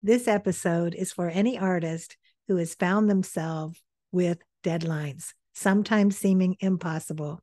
This 0.00 0.28
episode 0.28 0.94
is 0.94 1.10
for 1.10 1.28
any 1.28 1.58
artist 1.58 2.16
who 2.46 2.54
has 2.58 2.76
found 2.76 3.10
themselves 3.10 3.82
with 4.12 4.38
deadlines, 4.62 5.32
sometimes 5.54 6.16
seeming 6.16 6.56
impossible. 6.60 7.40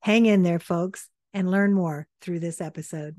Hang 0.00 0.24
in 0.24 0.42
there, 0.42 0.58
folks, 0.58 1.10
and 1.34 1.50
learn 1.50 1.74
more 1.74 2.06
through 2.22 2.40
this 2.40 2.62
episode. 2.62 3.16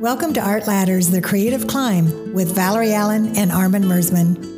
Welcome 0.00 0.32
to 0.34 0.40
Art 0.40 0.68
Ladders, 0.68 1.10
The 1.10 1.20
Creative 1.20 1.66
Climb 1.66 2.34
with 2.34 2.54
Valerie 2.54 2.92
Allen 2.92 3.36
and 3.36 3.50
Armin 3.50 3.82
Mersmann. 3.82 4.55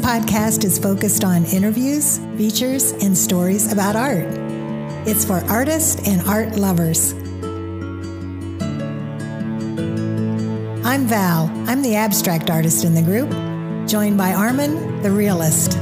Podcast 0.00 0.64
is 0.64 0.78
focused 0.78 1.24
on 1.24 1.44
interviews, 1.44 2.18
features, 2.36 2.92
and 2.92 3.16
stories 3.16 3.70
about 3.70 3.96
art. 3.96 4.26
It's 5.06 5.24
for 5.24 5.44
artists 5.44 6.08
and 6.08 6.22
art 6.22 6.56
lovers. 6.56 7.12
I'm 10.84 11.06
Val. 11.06 11.50
I'm 11.68 11.82
the 11.82 11.96
abstract 11.96 12.48
artist 12.50 12.84
in 12.84 12.94
the 12.94 13.02
group, 13.02 13.30
joined 13.86 14.16
by 14.16 14.32
Armin, 14.32 15.02
the 15.02 15.10
realist. 15.10 15.74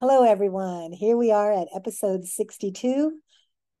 Hello, 0.00 0.22
everyone. 0.24 0.92
Here 0.92 1.16
we 1.16 1.32
are 1.32 1.52
at 1.52 1.68
episode 1.74 2.24
62 2.24 3.20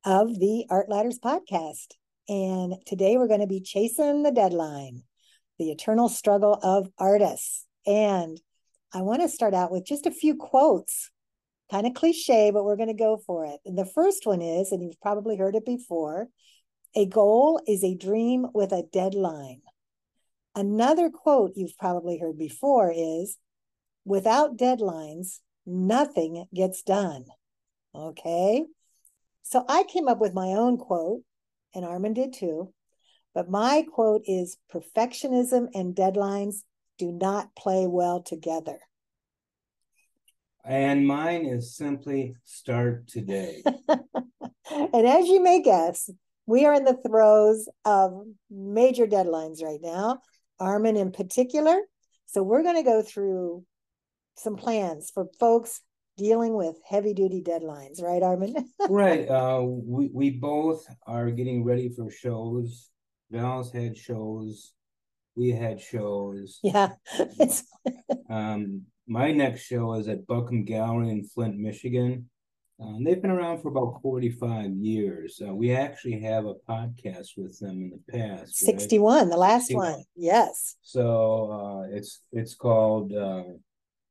of 0.04 0.38
the 0.38 0.66
Art 0.70 0.88
Ladders 0.88 1.18
podcast. 1.18 1.94
And 2.28 2.74
today 2.86 3.16
we're 3.16 3.28
going 3.28 3.40
to 3.40 3.46
be 3.46 3.60
chasing 3.60 4.22
the 4.22 4.30
deadline, 4.30 5.02
the 5.58 5.70
eternal 5.70 6.08
struggle 6.08 6.58
of 6.62 6.88
artists. 6.98 7.66
And 7.86 8.40
I 8.94 9.02
want 9.02 9.22
to 9.22 9.28
start 9.28 9.54
out 9.54 9.70
with 9.72 9.86
just 9.86 10.06
a 10.06 10.10
few 10.10 10.36
quotes, 10.36 11.10
kind 11.70 11.86
of 11.86 11.94
cliche, 11.94 12.50
but 12.50 12.64
we're 12.64 12.76
going 12.76 12.88
to 12.88 12.94
go 12.94 13.20
for 13.26 13.44
it. 13.44 13.60
And 13.64 13.76
the 13.76 13.84
first 13.84 14.26
one 14.26 14.42
is, 14.42 14.72
and 14.72 14.82
you've 14.82 15.00
probably 15.00 15.36
heard 15.36 15.54
it 15.54 15.66
before 15.66 16.28
a 16.96 17.06
goal 17.06 17.60
is 17.66 17.84
a 17.84 17.94
dream 17.94 18.46
with 18.52 18.72
a 18.72 18.82
deadline. 18.92 19.62
Another 20.56 21.08
quote 21.08 21.52
you've 21.54 21.78
probably 21.78 22.18
heard 22.18 22.36
before 22.36 22.92
is 22.94 23.38
without 24.04 24.56
deadlines, 24.56 25.38
nothing 25.64 26.46
gets 26.52 26.82
done. 26.82 27.26
Okay. 27.94 28.64
So 29.42 29.64
I 29.68 29.84
came 29.84 30.08
up 30.08 30.20
with 30.20 30.34
my 30.34 30.48
own 30.48 30.76
quote, 30.76 31.22
and 31.74 31.84
Armin 31.84 32.14
did 32.14 32.32
too. 32.32 32.72
But 33.34 33.50
my 33.50 33.84
quote 33.92 34.22
is 34.26 34.56
perfectionism 34.72 35.68
and 35.74 35.94
deadlines 35.94 36.62
do 36.98 37.12
not 37.12 37.54
play 37.54 37.86
well 37.86 38.22
together. 38.22 38.78
And 40.64 41.06
mine 41.06 41.46
is 41.46 41.74
simply 41.74 42.34
start 42.44 43.06
today. 43.06 43.62
and 43.88 45.06
as 45.06 45.26
you 45.28 45.40
may 45.42 45.62
guess, 45.62 46.10
we 46.46 46.66
are 46.66 46.74
in 46.74 46.84
the 46.84 46.98
throes 47.06 47.68
of 47.84 48.24
major 48.50 49.06
deadlines 49.06 49.62
right 49.62 49.80
now, 49.80 50.20
Armin 50.58 50.96
in 50.96 51.12
particular. 51.12 51.80
So 52.26 52.42
we're 52.42 52.62
going 52.62 52.76
to 52.76 52.82
go 52.82 53.02
through 53.02 53.64
some 54.36 54.56
plans 54.56 55.10
for 55.10 55.26
folks 55.38 55.80
dealing 56.20 56.54
with 56.54 56.76
heavy 56.86 57.14
duty 57.14 57.42
deadlines, 57.42 58.02
right, 58.02 58.22
Armin? 58.22 58.54
right. 58.90 59.26
Uh, 59.26 59.62
we, 59.64 60.10
we 60.12 60.30
both 60.30 60.84
are 61.06 61.30
getting 61.30 61.64
ready 61.64 61.88
for 61.88 62.10
shows. 62.10 62.90
Val's 63.30 63.72
had 63.72 63.96
shows. 63.96 64.74
We 65.34 65.52
had 65.52 65.80
shows. 65.80 66.60
Yeah. 66.62 66.90
um, 68.30 68.82
my 69.08 69.32
next 69.32 69.62
show 69.62 69.94
is 69.94 70.08
at 70.08 70.26
Buckham 70.26 70.64
Gallery 70.64 71.08
in 71.08 71.24
Flint, 71.24 71.56
Michigan. 71.56 72.28
Um, 72.78 73.02
they've 73.02 73.20
been 73.20 73.30
around 73.30 73.62
for 73.62 73.68
about 73.68 74.00
45 74.02 74.72
years. 74.72 75.40
Uh, 75.42 75.54
we 75.54 75.74
actually 75.74 76.20
have 76.20 76.44
a 76.44 76.54
podcast 76.68 77.28
with 77.38 77.58
them 77.58 77.80
in 77.82 77.90
the 77.90 78.12
past. 78.12 78.56
61, 78.56 79.16
right? 79.16 79.30
the 79.30 79.36
last 79.38 79.68
61. 79.68 79.92
one. 79.92 80.04
Yes. 80.16 80.76
So 80.82 81.50
uh, 81.50 81.96
it's 81.96 82.20
it's 82.30 82.54
called 82.54 83.14
uh, 83.14 83.44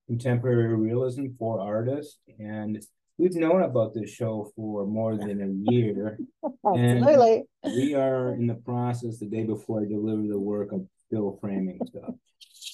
contemporary 0.10 0.76
realism 0.76 1.28
for 1.38 1.62
artists. 1.62 2.18
And 2.40 2.84
we've 3.20 3.36
known 3.36 3.62
about 3.62 3.94
this 3.94 4.10
show 4.10 4.52
for 4.56 4.88
more 4.88 5.16
than 5.16 5.40
a 5.40 5.72
year. 5.72 6.18
Absolutely. 6.66 7.44
And 7.62 7.74
we 7.76 7.94
are 7.94 8.34
in 8.34 8.48
the 8.48 8.56
process 8.56 9.20
the 9.20 9.28
day 9.28 9.44
before 9.44 9.82
I 9.82 9.86
deliver 9.86 10.24
the 10.28 10.40
work 10.40 10.72
of 10.72 10.88
still 11.06 11.38
framing 11.40 11.80
stuff. 11.86 12.16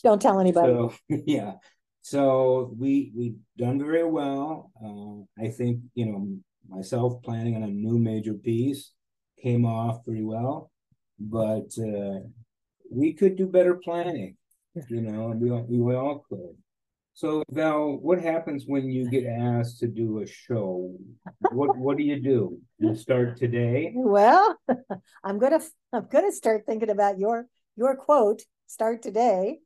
Don't 0.01 0.21
tell 0.21 0.39
anybody. 0.39 0.71
So 0.71 0.93
yeah. 1.25 1.53
So 2.01 2.73
we 2.77 3.11
we've 3.17 3.39
done 3.57 3.79
very 3.79 4.07
well. 4.07 4.71
Uh, 4.81 5.43
I 5.43 5.49
think 5.49 5.81
you 5.93 6.05
know 6.05 6.37
myself 6.69 7.21
planning 7.23 7.55
on 7.57 7.63
a 7.63 7.67
new 7.67 7.97
major 7.97 8.35
piece 8.35 8.91
came 9.41 9.65
off 9.65 10.05
pretty 10.05 10.23
well, 10.23 10.71
but 11.19 11.69
uh, 11.79 12.19
we 12.89 13.13
could 13.13 13.35
do 13.35 13.47
better 13.47 13.75
planning. 13.75 14.37
You 14.89 15.01
know, 15.01 15.31
and 15.31 15.41
we 15.41 15.49
we 15.79 15.95
all 15.95 16.23
could. 16.29 16.55
So 17.15 17.43
Val, 17.49 17.93
what 17.93 18.21
happens 18.21 18.65
when 18.67 18.91
you 18.91 19.09
get 19.09 19.25
asked 19.25 19.79
to 19.79 19.87
do 19.87 20.19
a 20.19 20.27
show? 20.27 20.93
What 21.53 21.77
what 21.77 21.95
do 21.95 22.03
you 22.03 22.21
do? 22.21 22.59
You 22.77 22.93
start 22.93 23.37
today? 23.37 23.93
Well, 23.95 24.57
I'm 25.23 25.39
gonna 25.39 25.61
I'm 25.93 26.07
gonna 26.11 26.33
start 26.33 26.65
thinking 26.65 26.89
about 26.89 27.17
your 27.17 27.47
your 27.77 27.95
quote. 27.95 28.41
Start 28.67 29.01
today. 29.01 29.59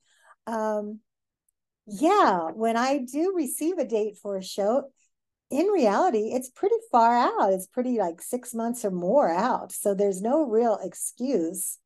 Um, 0.46 1.00
yeah, 1.88 2.52
when 2.54 2.78
I 2.78 3.00
do 3.00 3.34
receive 3.36 3.80
a 3.80 3.86
date 3.86 4.18
for 4.22 4.38
a 4.38 4.44
show, 4.44 4.84
in 5.50 5.66
reality, 5.70 6.34
it's 6.34 6.52
pretty 6.52 6.78
far 6.92 7.18
out. 7.18 7.52
It's 7.52 7.66
pretty 7.66 7.98
like 7.98 8.22
six 8.22 8.54
months 8.54 8.86
or 8.86 8.92
more 8.92 9.28
out. 9.28 9.72
So 9.72 9.96
there's 9.96 10.22
no 10.22 10.44
real 10.44 10.78
excuse 10.84 11.80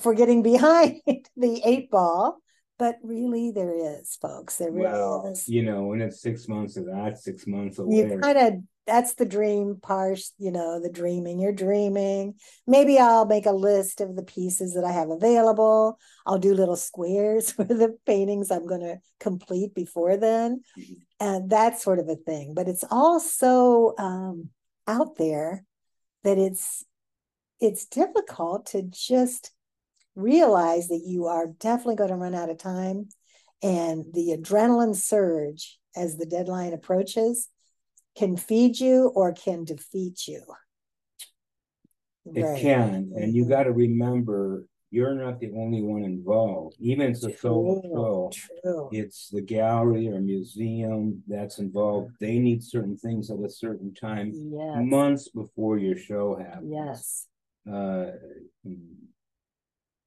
for 0.00 0.14
getting 0.14 0.42
behind 0.52 1.00
the 1.36 1.62
eight 1.64 1.92
ball 1.92 2.40
but 2.80 2.96
really 3.02 3.50
there 3.50 4.00
is 4.00 4.16
folks 4.20 4.56
there 4.56 4.72
really 4.72 4.90
well, 4.90 5.30
is. 5.30 5.46
you 5.46 5.62
know 5.62 5.84
when 5.84 6.00
it's 6.00 6.22
six 6.22 6.48
months 6.48 6.78
of 6.78 6.86
that 6.86 7.18
six 7.18 7.46
months 7.46 7.78
away 7.78 7.96
you 7.96 8.18
kind 8.18 8.38
of 8.38 8.54
that's 8.86 9.14
the 9.14 9.26
dream 9.26 9.76
part 9.80 10.18
you 10.38 10.50
know 10.50 10.80
the 10.80 10.90
dreaming. 10.90 11.38
You're 11.38 11.52
dreaming. 11.52 12.34
Maybe 12.66 12.98
i'll 12.98 13.26
make 13.26 13.46
a 13.46 13.52
list 13.52 14.00
of 14.00 14.16
the 14.16 14.22
pieces 14.22 14.74
that 14.74 14.84
i 14.84 14.92
have 14.92 15.10
available. 15.10 15.98
I'll 16.26 16.38
do 16.38 16.54
little 16.54 16.76
squares 16.76 17.52
for 17.56 17.64
the 17.64 17.96
paintings 18.06 18.50
i'm 18.50 18.66
going 18.66 18.80
to 18.80 18.98
complete 19.20 19.74
before 19.74 20.16
then. 20.16 20.62
Mm-hmm. 20.78 20.94
and 21.20 21.50
that 21.50 21.78
sort 21.80 21.98
of 21.98 22.08
a 22.08 22.16
thing. 22.16 22.54
But 22.54 22.66
it's 22.66 22.84
all 22.90 23.20
so 23.20 23.94
um, 23.98 24.48
out 24.88 25.16
there 25.18 25.64
that 26.24 26.38
it's 26.38 26.84
it's 27.60 27.84
difficult 27.84 28.66
to 28.66 28.82
just 28.82 29.52
realize 30.14 30.88
that 30.88 31.02
you 31.04 31.26
are 31.26 31.46
definitely 31.58 31.96
going 31.96 32.10
to 32.10 32.16
run 32.16 32.34
out 32.34 32.50
of 32.50 32.58
time 32.58 33.08
and 33.62 34.04
the 34.12 34.36
adrenaline 34.36 34.96
surge 34.96 35.78
as 35.96 36.16
the 36.16 36.26
deadline 36.26 36.72
approaches 36.72 37.48
can 38.16 38.36
feed 38.36 38.78
you 38.78 39.08
or 39.14 39.32
can 39.32 39.64
defeat 39.64 40.26
you. 40.26 40.42
It 42.34 42.42
right. 42.42 42.60
can. 42.60 43.12
And 43.16 43.34
you 43.34 43.42
mm-hmm. 43.42 43.52
got 43.52 43.64
to 43.64 43.72
remember 43.72 44.66
you're 44.90 45.14
not 45.14 45.38
the 45.38 45.52
only 45.56 45.82
one 45.82 46.02
involved. 46.02 46.76
Even 46.80 47.10
if 47.12 47.22
it's 47.22 47.40
so 47.40 48.30
show, 48.32 48.88
it's 48.92 49.28
the 49.28 49.40
gallery 49.40 50.08
or 50.08 50.20
museum 50.20 51.22
that's 51.28 51.58
involved. 51.58 52.08
Mm-hmm. 52.14 52.24
They 52.24 52.38
need 52.38 52.64
certain 52.64 52.96
things 52.96 53.30
at 53.30 53.38
a 53.38 53.48
certain 53.48 53.94
time, 53.94 54.32
yes. 54.34 54.78
months 54.78 55.28
before 55.28 55.78
your 55.78 55.96
show 55.96 56.36
happens. 56.36 56.72
Yes. 56.72 57.26
Uh, 57.68 58.12
mm, 58.66 58.96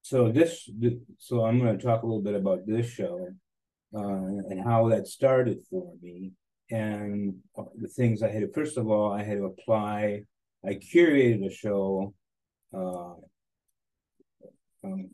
so 0.04 0.30
this, 0.32 0.70
so 1.18 1.46
I'm 1.46 1.60
going 1.60 1.78
to 1.78 1.84
talk 1.84 2.04
a 2.04 2.06
little 2.06 2.22
bit 2.22 2.36
about 2.36 2.68
this 2.68 2.90
show 2.90 3.30
uh, 3.96 4.00
and 4.02 4.62
how 4.62 4.90
that 4.90 5.08
started 5.08 5.60
for 5.70 5.94
me, 6.02 6.34
and 6.70 7.36
the 7.78 7.88
things 7.88 8.22
I 8.22 8.30
had 8.30 8.42
to. 8.42 8.52
First 8.52 8.78
of 8.78 8.90
all, 8.90 9.14
I 9.14 9.24
had 9.24 9.38
to 9.38 9.46
apply. 9.46 10.24
I 10.66 10.74
curated 10.74 11.46
a 11.46 11.50
show 11.50 12.14
uh, 12.74 13.14
um, 14.84 15.10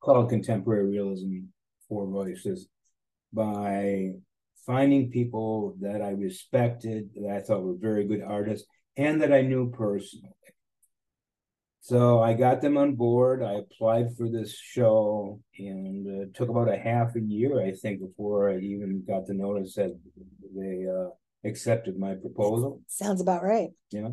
called 0.00 0.28
Contemporary 0.28 0.90
Realism 0.90 1.44
Four 1.88 2.06
Voices 2.06 2.68
by 3.32 4.10
finding 4.66 5.10
people 5.10 5.74
that 5.80 6.02
I 6.02 6.10
respected, 6.10 7.08
that 7.14 7.34
I 7.34 7.40
thought 7.40 7.62
were 7.62 7.76
very 7.78 8.06
good 8.06 8.22
artists, 8.22 8.66
and 8.98 9.22
that 9.22 9.32
I 9.32 9.40
knew 9.40 9.70
personally. 9.70 10.34
So 11.84 12.22
I 12.22 12.34
got 12.34 12.60
them 12.60 12.76
on 12.76 12.94
board. 12.94 13.42
I 13.42 13.54
applied 13.54 14.16
for 14.16 14.28
this 14.28 14.56
show, 14.56 15.40
and 15.58 16.06
uh, 16.06 16.22
it 16.22 16.34
took 16.34 16.48
about 16.48 16.68
a 16.68 16.76
half 16.76 17.16
a 17.16 17.20
year, 17.20 17.60
I 17.60 17.72
think, 17.72 18.00
before 18.00 18.50
I 18.50 18.58
even 18.58 19.02
got 19.04 19.26
the 19.26 19.34
notice 19.34 19.74
that 19.74 19.98
they 20.54 20.86
uh, 20.88 21.10
accepted 21.44 21.98
my 21.98 22.14
proposal. 22.14 22.80
Sounds 22.86 23.20
about 23.20 23.42
right. 23.42 23.70
Yeah. 23.90 24.10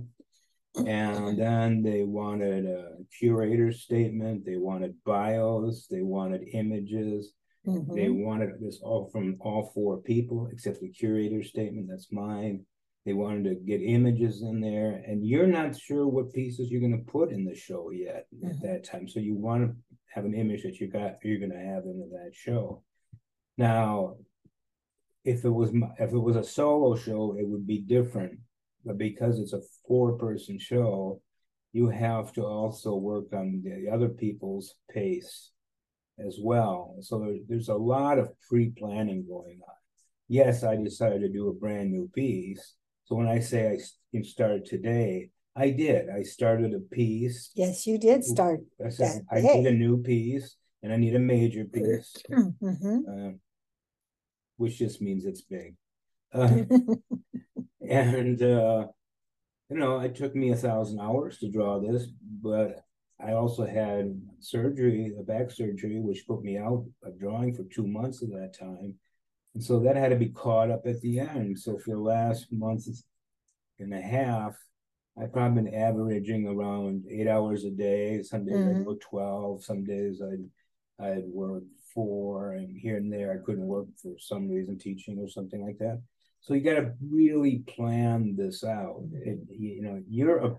And 0.76 1.38
then 1.38 1.84
they 1.84 2.02
wanted 2.02 2.66
a 2.66 2.96
curator 3.20 3.72
statement, 3.72 4.46
they 4.48 4.58
wanted 4.58 4.96
bios, 5.06 5.86
they 5.92 6.02
wanted 6.02 6.48
images. 6.52 7.34
Mhm. 7.68 7.94
They 7.94 8.10
wanted 8.10 8.60
this 8.60 8.80
all 8.82 9.10
from 9.12 9.38
all 9.42 9.70
four 9.76 9.98
people, 9.98 10.48
except 10.52 10.82
the 10.82 10.90
curator 10.90 11.44
statement, 11.44 11.88
that's 11.88 12.12
mine. 12.12 12.66
They 13.06 13.14
wanted 13.14 13.44
to 13.46 13.56
get 13.56 13.82
images 13.82 14.42
in 14.42 14.60
there, 14.60 15.04
and 15.08 15.26
you're 15.26 15.48
not 15.48 15.76
sure 15.76 16.08
what 16.08 16.34
pieces 16.34 16.70
you're 16.70 16.82
gonna 16.82 17.04
put 17.04 17.32
in 17.32 17.46
the 17.46 17.56
show 17.56 17.92
yet 17.92 18.28
at 18.44 18.56
Mhm. 18.58 18.62
that 18.62 18.84
time. 18.84 19.08
So 19.08 19.20
you 19.20 19.36
wanna 19.36 19.76
have 20.08 20.26
an 20.26 20.34
image 20.34 20.64
that 20.64 20.80
you 20.80 20.88
got, 20.88 21.24
you're 21.24 21.40
gonna 21.40 21.60
have 21.60 21.86
into 21.86 22.08
that 22.10 22.36
show. 22.36 22.84
Now, 23.58 24.18
if 25.24 25.46
it 25.46 25.50
was, 25.50 25.72
my- 25.72 25.94
if 26.00 26.12
it 26.14 26.20
was 26.20 26.36
a 26.36 26.44
solo 26.44 26.96
show, 26.96 27.38
it 27.38 27.48
would 27.48 27.66
be 27.66 27.80
different. 27.80 28.40
But 28.86 28.98
because 28.98 29.40
it's 29.40 29.54
a 29.54 29.62
four-person 29.88 30.60
show, 30.60 31.22
you 31.72 31.90
have 31.90 32.34
to 32.34 32.46
also 32.46 32.96
work 32.96 33.34
on 33.34 33.62
the 33.62 33.90
other 33.90 34.10
people's 34.10 34.76
pace 34.90 35.52
as 36.18 36.40
well. 36.42 36.98
So 37.02 37.20
there, 37.20 37.38
there's 37.48 37.70
a 37.70 37.76
lot 37.76 38.20
of 38.20 38.40
pre-planning 38.42 39.26
going 39.28 39.62
on. 39.62 39.76
Yes, 40.28 40.64
I 40.64 40.76
decided 40.76 41.22
to 41.22 41.30
do 41.30 41.50
a 41.50 41.54
brand 41.54 41.92
new 41.92 42.08
piece. 42.10 42.76
So 43.10 43.16
when 43.16 43.28
I 43.28 43.40
say 43.40 43.76
I 44.16 44.22
started 44.22 44.66
today, 44.66 45.32
I 45.56 45.72
did. 45.72 46.10
I 46.10 46.22
started 46.22 46.76
a 46.76 46.80
piece. 46.80 47.50
Yes, 47.56 47.88
you 47.88 47.98
did 47.98 48.24
start. 48.24 48.62
I 48.84 48.90
said, 48.90 49.26
I 49.32 49.42
need 49.42 49.66
a 49.66 49.72
new 49.74 49.98
piece 49.98 50.56
and 50.84 50.94
I 50.94 50.98
need 50.98 51.16
a 51.16 51.20
major 51.20 51.66
piece, 51.66 52.16
Mhm. 52.30 53.02
uh, 53.10 53.38
which 54.58 54.78
just 54.78 55.02
means 55.02 55.26
it's 55.26 55.42
big. 55.42 55.76
Uh, 56.32 56.66
and 57.82 58.42
uh, 58.44 58.88
you 59.72 59.78
know, 59.78 60.00
it 60.02 60.14
took 60.16 60.36
me 60.36 60.52
a 60.52 60.56
thousand 60.56 61.00
hours 61.00 61.40
to 61.40 61.50
draw 61.50 61.80
this, 61.80 62.06
but 62.44 62.86
I 63.20 63.34
also 63.34 63.66
had 63.66 64.22
surgery, 64.40 65.16
a 65.20 65.24
back 65.24 65.50
surgery, 65.50 66.00
which 66.00 66.28
put 66.28 66.44
me 66.44 66.60
out 66.60 66.86
of 67.02 67.20
drawing 67.20 67.56
for 67.56 67.64
two 67.64 67.88
months 67.88 68.22
of 68.22 68.30
that 68.30 68.54
time. 68.54 69.00
And 69.60 69.66
so 69.66 69.78
that 69.82 69.98
had 69.98 70.12
to 70.12 70.16
be 70.16 70.30
caught 70.30 70.72
up 70.72 70.88
at 70.88 71.02
the 71.02 71.20
end. 71.20 71.60
So 71.60 71.78
for 71.78 71.92
the 71.92 72.00
last 72.00 72.48
month 72.50 72.88
and 73.78 73.94
a 73.94 74.00
half, 74.00 74.56
I've 75.22 75.34
probably 75.34 75.64
been 75.64 75.74
averaging 75.74 76.48
around 76.48 77.04
eight 77.10 77.28
hours 77.28 77.66
a 77.66 77.70
day. 77.70 78.24
Some 78.24 78.46
days 78.46 78.66
I'd 78.66 78.78
Mhm. 78.78 78.86
work 78.86 79.02
12, 79.02 79.62
some 79.66 79.84
days 79.84 80.22
I'd 80.22 80.50
I'd 80.98 81.28
work 81.28 81.64
four, 81.94 82.54
and 82.54 82.78
here 82.78 82.96
and 82.96 83.12
there 83.12 83.34
I 83.34 83.44
couldn't 83.44 83.68
work 83.68 83.88
for 83.98 84.18
some 84.18 84.48
reason, 84.48 84.78
teaching 84.78 85.20
or 85.20 85.28
something 85.28 85.62
like 85.62 85.78
that. 85.80 86.02
So 86.40 86.54
you 86.54 86.62
got 86.62 86.80
to 86.80 86.94
really 87.02 87.60
plan 87.60 88.38
this 88.38 88.64
out. 88.64 89.04
It, 89.12 89.40
you 89.50 89.82
know, 89.82 90.02
you're 90.08 90.38
a, 90.38 90.58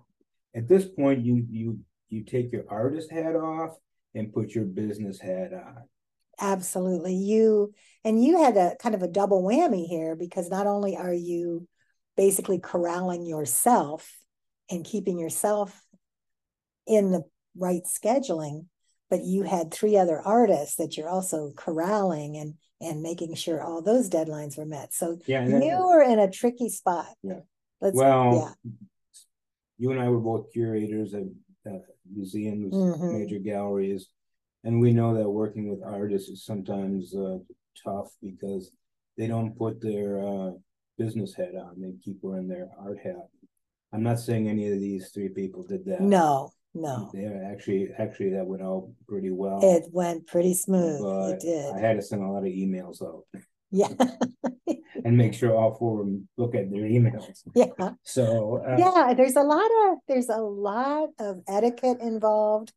at 0.55 0.69
this 0.69 0.85
point 0.87 1.25
you 1.25 1.47
you 1.49 1.79
you 2.11 2.23
take 2.23 2.53
your 2.53 2.67
artist 2.69 3.11
hat 3.11 3.35
off 3.35 3.79
and 4.15 4.31
put 4.35 4.55
your 4.55 4.67
business 4.67 5.19
hat 5.19 5.55
on. 5.55 5.89
Absolutely. 6.41 7.15
You 7.15 7.73
and 8.05 8.23
you 8.23 8.43
had 8.43 8.57
a 8.57 8.77
kind 8.81 8.95
of 8.95 9.03
a 9.03 9.09
double 9.09 9.43
whammy 9.43 9.87
here 9.87 10.17
because 10.17 10.49
not 10.49 10.67
only 10.67 10.97
are 10.97 11.13
you 11.13 11.69
basically 12.17 12.59
corralling 12.59 13.27
yourself 13.27 14.19
and 14.71 14.85
keeping 14.85 15.19
yourself 15.19 15.79
in 16.87 17.13
the 17.13 17.23
right 17.57 17.83
scheduling, 17.85 18.67
but 19.11 19.23
you 19.25 19.43
had 19.43 19.71
three 19.71 19.97
other 19.97 20.21
artists 20.21 20.77
that 20.77 20.97
you're 20.97 21.09
also 21.09 21.53
corralling 21.57 22.37
and 22.37 22.55
and 22.81 23.03
making 23.03 23.35
sure 23.35 23.63
all 23.63 23.83
those 23.83 24.09
deadlines 24.09 24.57
were 24.57 24.65
met. 24.65 24.95
So 24.95 25.19
Yeah, 25.27 25.47
you 25.47 25.87
were 25.87 26.03
in 26.03 26.19
a 26.19 26.31
tricky 26.31 26.71
spot. 26.71 27.09
Yeah. 27.23 27.41
Let's 27.83 27.97
well, 27.97 28.55
yeah. 28.65 28.71
you 29.77 29.91
and 29.91 30.01
I 30.01 30.09
were 30.09 30.21
both 30.21 30.51
curators 30.53 31.13
at 31.13 31.25
uh, 31.67 31.79
museums, 32.11 32.75
Mhm. 32.75 33.19
major 33.19 33.39
galleries, 33.39 34.09
and 34.65 34.81
we 34.81 34.93
know 34.93 35.15
that 35.15 35.29
working 35.29 35.69
with 35.71 35.83
artists 35.85 36.29
is 36.29 36.45
sometimes 36.45 37.15
uh, 37.15 37.39
tough 37.85 38.09
because 38.23 38.73
they 39.17 39.27
don't 39.27 39.57
put 39.57 39.81
their 39.81 40.21
uh, 40.21 40.51
business 40.99 41.35
hat 41.35 41.55
on; 41.55 41.81
they 41.81 41.93
keep 42.05 42.19
wearing 42.23 42.49
their 42.49 42.69
art 42.79 42.99
hat. 43.03 43.29
I'm 43.93 44.03
not 44.03 44.21
saying 44.21 44.49
any 44.49 44.69
of 44.73 44.79
these 44.79 45.11
three 45.11 45.29
people 45.29 45.65
did 45.65 45.85
that. 45.87 46.01
No, 46.01 46.53
no. 46.75 47.11
they 47.13 47.27
actually 47.27 47.89
actually 47.99 48.31
that 48.31 48.47
went 48.47 48.63
out 48.63 48.91
pretty 49.09 49.31
well. 49.31 49.61
It 49.63 49.85
went 49.93 50.27
pretty 50.27 50.55
smooth. 50.55 51.01
but 51.03 51.31
It 51.35 51.41
did. 51.41 51.75
I 51.75 51.81
had 51.81 51.97
to 51.97 52.03
send 52.03 52.23
a 52.23 52.29
lot 52.29 52.39
of 52.39 52.45
emails 52.45 53.03
out 53.03 53.25
Yeah. 53.71 53.89
and 55.05 55.17
make 55.17 55.35
sure 55.35 55.57
all 55.57 55.75
four 55.75 56.01
of 56.01 56.07
them 56.07 56.29
look 56.37 56.55
at 56.55 56.71
their 56.71 56.83
emails. 56.83 57.41
yeah. 57.55 57.91
So 58.05 58.63
uh, 58.67 58.77
yeah 58.79 59.15
there's 59.15 59.37
a 59.37 59.43
lot 59.43 59.71
of 59.89 59.99
there's 60.07 60.29
a 60.29 60.41
lot 60.41 61.09
of 61.19 61.41
etiquette 61.49 61.99
involved 62.01 62.73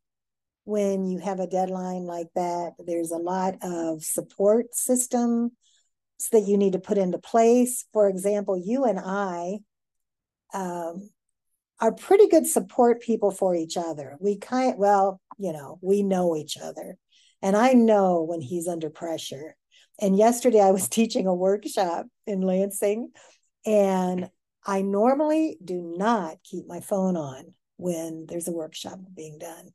when 0.64 1.06
you 1.06 1.18
have 1.18 1.40
a 1.40 1.46
deadline 1.46 2.04
like 2.04 2.28
that 2.34 2.72
there's 2.86 3.10
a 3.10 3.16
lot 3.16 3.54
of 3.62 4.02
support 4.02 4.74
systems 4.74 5.52
that 6.32 6.46
you 6.46 6.56
need 6.56 6.72
to 6.72 6.78
put 6.78 6.96
into 6.96 7.18
place. 7.18 7.84
For 7.92 8.08
example 8.08 8.56
you 8.56 8.84
and 8.84 8.98
i 8.98 9.58
um, 10.54 11.10
are 11.80 11.92
pretty 11.92 12.28
good 12.28 12.46
support 12.46 13.02
people 13.02 13.30
for 13.30 13.54
each 13.54 13.76
other. 13.76 14.16
We 14.20 14.38
kind 14.38 14.76
well 14.78 15.20
you 15.38 15.52
know 15.52 15.78
we 15.82 16.02
know 16.02 16.36
each 16.36 16.56
other. 16.56 16.96
And 17.42 17.56
i 17.56 17.72
know 17.72 18.22
when 18.22 18.40
he's 18.40 18.68
under 18.68 18.90
pressure. 18.90 19.56
And 20.00 20.16
yesterday 20.16 20.60
i 20.60 20.70
was 20.70 20.88
teaching 20.98 21.26
a 21.26 21.34
workshop 21.34 22.06
in 22.26 22.40
lansing 22.40 23.10
and 23.66 24.30
I 24.66 24.82
normally 24.82 25.58
do 25.62 25.94
not 25.96 26.38
keep 26.42 26.66
my 26.66 26.80
phone 26.80 27.16
on 27.16 27.54
when 27.76 28.26
there's 28.26 28.48
a 28.48 28.52
workshop 28.52 28.98
being 29.14 29.38
done. 29.38 29.70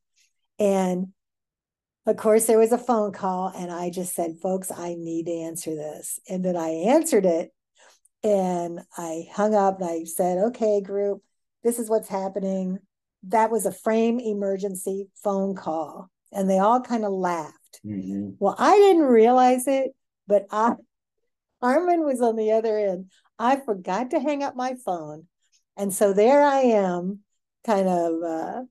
And 0.59 1.07
of 2.05 2.17
course, 2.17 2.45
there 2.45 2.57
was 2.57 2.71
a 2.71 2.77
phone 2.77 3.11
call, 3.11 3.53
and 3.55 3.71
I 3.71 3.89
just 3.89 4.15
said, 4.15 4.39
folks, 4.41 4.71
I 4.71 4.95
need 4.97 5.27
to 5.27 5.31
answer 5.31 5.75
this. 5.75 6.19
And 6.27 6.43
then 6.43 6.55
I 6.55 6.69
answered 6.69 7.25
it 7.25 7.51
and 8.23 8.81
I 8.97 9.27
hung 9.31 9.53
up 9.55 9.79
and 9.79 9.89
I 9.89 10.03
said, 10.05 10.37
okay, 10.49 10.81
group, 10.81 11.21
this 11.63 11.79
is 11.79 11.89
what's 11.89 12.09
happening. 12.09 12.79
That 13.23 13.51
was 13.51 13.65
a 13.65 13.71
frame 13.71 14.19
emergency 14.19 15.07
phone 15.23 15.55
call. 15.55 16.09
And 16.31 16.49
they 16.49 16.59
all 16.59 16.81
kind 16.81 17.05
of 17.05 17.11
laughed. 17.11 17.81
mhm. 17.85 18.35
Well, 18.39 18.55
I 18.57 18.75
didn't 18.77 19.03
realize 19.03 19.67
it, 19.67 19.91
but 20.27 20.45
I 20.51 20.75
Armin 21.61 22.05
was 22.05 22.21
on 22.21 22.35
the 22.35 22.51
other 22.51 22.77
end. 22.77 23.11
I 23.37 23.57
forgot 23.57 24.11
to 24.11 24.19
hang 24.19 24.43
up 24.43 24.55
my 24.55 24.75
phone. 24.85 25.27
And 25.75 25.93
so 25.93 26.13
there 26.13 26.41
I 26.43 26.59
am, 26.61 27.19
kind 27.65 27.87
of 27.87 28.23
uh, 28.23 28.61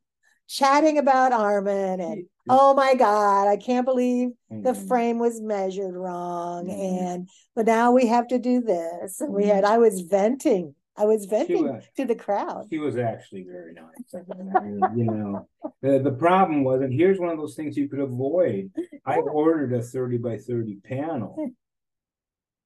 chatting 0.48 0.98
about 0.98 1.32
Armin 1.32 2.00
and 2.00 2.24
oh 2.48 2.74
my 2.74 2.94
God, 2.94 3.46
I 3.46 3.56
can't 3.56 3.84
believe 3.84 4.30
the 4.50 4.72
Mhm. 4.72 4.88
frame 4.88 5.18
was 5.18 5.40
measured 5.40 5.94
wrong. 5.94 6.66
Mhm. 6.66 7.02
And 7.02 7.28
but 7.54 7.66
now 7.66 7.92
we 7.92 8.06
have 8.06 8.26
to 8.28 8.38
do 8.38 8.60
this. 8.60 9.20
And 9.20 9.32
we 9.34 9.44
had 9.46 9.64
I 9.64 9.78
was 9.78 10.00
venting. 10.00 10.74
I 10.96 11.04
was 11.04 11.26
venting 11.26 11.68
was. 11.68 11.84
to 11.96 12.04
the 12.06 12.16
crowd. 12.16 12.66
He 12.70 12.78
was 12.78 12.96
actually 12.96 13.44
very 13.44 13.72
nice. 13.72 14.14
I 14.14 14.60
mean, 14.64 14.88
you 14.96 15.04
know, 15.04 15.46
the, 15.80 16.00
the 16.00 16.10
problem 16.10 16.64
was, 16.64 16.80
and 16.80 16.92
here's 16.92 17.20
one 17.20 17.28
of 17.30 17.38
those 17.38 17.54
things 17.54 17.76
you 17.76 17.88
could 17.88 18.00
avoid. 18.00 18.72
I 19.06 19.18
ordered 19.20 19.72
a 19.74 19.82
30 19.82 20.18
by 20.18 20.38
30 20.38 20.76
panel. 20.82 21.36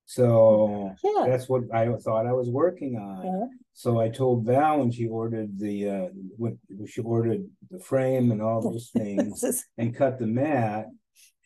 So 0.05 0.95
Yeah. 1.03 1.27
that's 1.27 1.49
what 1.49 1.63
I 1.73 1.89
thought 1.97 2.27
I 2.27 2.33
was 2.33 2.51
working 2.51 2.97
on. 2.97 3.25
Yeah. 3.25 3.47
So 3.75 3.99
I 4.01 4.09
told 4.11 4.45
Val 4.45 4.81
when 4.81 4.91
she 4.91 5.07
ordered 5.07 5.59
the 5.59 5.89
uh 5.89 6.09
when 6.37 6.59
she 6.87 7.01
ordered 7.01 7.45
the 7.71 7.79
frame 7.79 8.31
and 8.31 8.43
all 8.43 8.61
those 8.61 8.91
things 8.97 9.43
is- 9.43 9.65
and 9.79 9.95
cut 9.95 10.19
the 10.19 10.27
mat, 10.27 10.87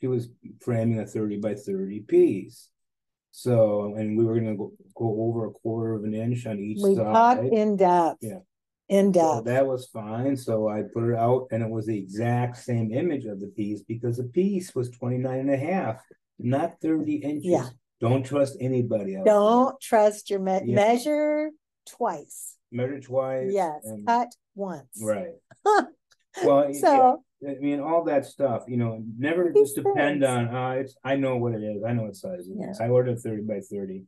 she 0.00 0.06
was 0.06 0.28
framing 0.62 0.98
a 1.00 1.06
30 1.06 1.38
by 1.38 1.54
30 1.54 2.00
piece. 2.00 2.68
So, 3.30 3.94
and 3.96 4.16
we 4.16 4.24
were 4.24 4.34
gonna 4.40 4.56
go, 4.56 4.72
go 4.94 5.14
over 5.20 5.46
a 5.46 5.50
quarter 5.50 5.92
of 5.92 6.04
an 6.04 6.14
inch 6.14 6.46
on 6.46 6.58
each 6.58 6.78
we 6.82 6.94
side. 6.94 7.04
talked 7.04 7.44
in 7.44 7.76
depth. 7.76 8.18
Yeah. 8.22 8.38
In 8.88 9.12
So 9.12 9.34
depth. 9.34 9.46
that 9.46 9.66
was 9.66 9.86
fine, 9.86 10.36
so 10.36 10.68
I 10.68 10.82
put 10.94 11.10
it 11.10 11.16
out 11.16 11.48
and 11.50 11.62
it 11.62 11.68
was 11.68 11.86
the 11.86 11.98
exact 11.98 12.56
same 12.56 12.92
image 12.92 13.26
of 13.26 13.40
the 13.40 13.48
piece 13.48 13.82
because 13.82 14.16
the 14.16 14.24
piece 14.24 14.74
was 14.74 14.88
29 14.90 15.38
and 15.38 15.50
a 15.50 15.56
half, 15.56 16.00
not 16.38 16.80
30 16.80 17.16
inches. 17.16 17.44
Yeah. 17.44 17.68
Don't 18.00 18.24
trust 18.24 18.56
anybody 18.60 19.14
there. 19.14 19.24
Don't 19.24 19.80
trust 19.80 20.28
your 20.30 20.40
me- 20.40 20.60
Yeah. 20.64 20.74
measure 20.74 21.50
twice. 21.86 22.56
Measure 22.70 23.00
twice. 23.00 23.50
Yes, 23.52 23.84
and- 23.84 24.06
cut 24.06 24.28
once. 24.54 25.00
Right. 25.02 25.34
Well, 26.44 26.70
yeah, 26.70 27.14
I 27.48 27.54
mean, 27.60 27.80
all 27.80 28.04
that 28.04 28.26
stuff, 28.26 28.64
you 28.68 28.76
know, 28.76 29.02
never 29.18 29.50
just 29.52 29.74
depend 29.74 30.20
things. 30.20 30.24
on, 30.26 30.54
uh, 30.54 30.70
it's, 30.72 30.94
I 31.02 31.16
know 31.16 31.38
what 31.38 31.54
it 31.54 31.62
is, 31.62 31.82
I 31.82 31.94
know 31.94 32.02
what 32.02 32.14
size 32.14 32.46
it 32.46 32.56
Yeah. 32.60 32.72
is, 32.72 32.78
I 32.78 32.88
ordered 32.88 33.18
thirty 33.20 33.40
by 33.40 33.60
thirty. 33.60 34.02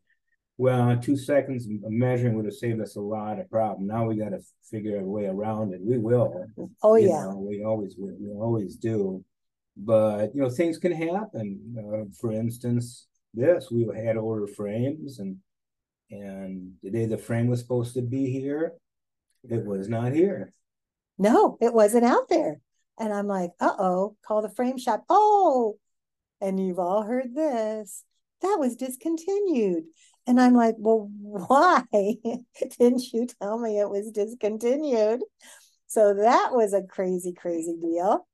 Well, 0.59 0.99
two 0.99 1.17
seconds 1.17 1.65
of 1.67 1.91
measuring 1.91 2.35
would 2.35 2.45
have 2.45 2.53
saved 2.53 2.83
us 2.83 2.97
a 2.97 3.01
lot 3.01 3.39
of 3.41 3.49
problem, 3.49 3.87
now 3.87 4.07
we 4.07 4.17
gotta 4.17 4.41
figure 4.71 5.01
a 5.01 5.05
way 5.07 5.25
around 5.25 5.73
it, 5.73 5.81
we 5.83 5.97
will. 5.97 6.45
oh 6.83 6.97
you 6.97 7.09
yeah. 7.09 7.23
know, 7.25 7.39
We 7.39 7.65
always, 7.65 7.97
will, 7.97 8.15
we 8.21 8.29
always 8.29 8.77
do, 8.77 9.25
but, 9.75 10.35
you 10.35 10.43
know, 10.43 10.51
things 10.51 10.77
can 10.77 10.93
happen, 10.93 11.77
uh, 11.79 12.05
for 12.21 12.31
instance, 12.33 13.08
this, 13.35 13.71
we 13.71 13.89
had 13.95 14.17
order 14.17 14.47
frames 14.47 15.19
and. 15.19 15.39
And 16.11 16.73
the 16.83 16.91
day 16.91 17.05
the 17.05 17.19
frame 17.19 17.49
was 17.49 17.61
supposed 17.61 17.93
to 17.93 18.01
be 18.01 18.31
here, 18.31 18.73
it 19.49 19.65
was 19.65 19.89
not 19.89 20.13
here. 20.13 20.55
No, 21.19 21.59
it 21.61 21.75
wasn't 21.75 22.05
out 22.05 22.29
there. 22.29 22.61
And 22.99 23.13
I'm 23.13 23.27
like, 23.27 23.51
uh 23.61 23.75
oh, 23.79 24.17
call 24.27 24.43
the 24.43 24.49
frame 24.49 24.79
shop. 24.79 25.05
Oh, 25.09 25.79
and 26.41 26.59
you've 26.65 26.79
all 26.79 27.03
heard 27.03 27.35
this. 27.35 28.05
That 28.43 28.57
was 28.59 28.77
discontinued. 28.77 29.85
And 30.27 30.41
I'm 30.41 30.55
like, 30.55 30.77
well, 30.79 31.11
why 31.21 31.83
didn't 31.93 33.13
you 33.13 33.27
tell 33.41 33.59
me 33.59 33.79
it 33.79 33.91
was 33.91 34.11
discontinued? 34.11 35.21
So 35.89 36.15
that 36.15 36.51
was 36.53 36.75
a 36.75 36.83
crazy, 36.83 37.33
crazy 37.33 37.77
deal. 37.81 38.28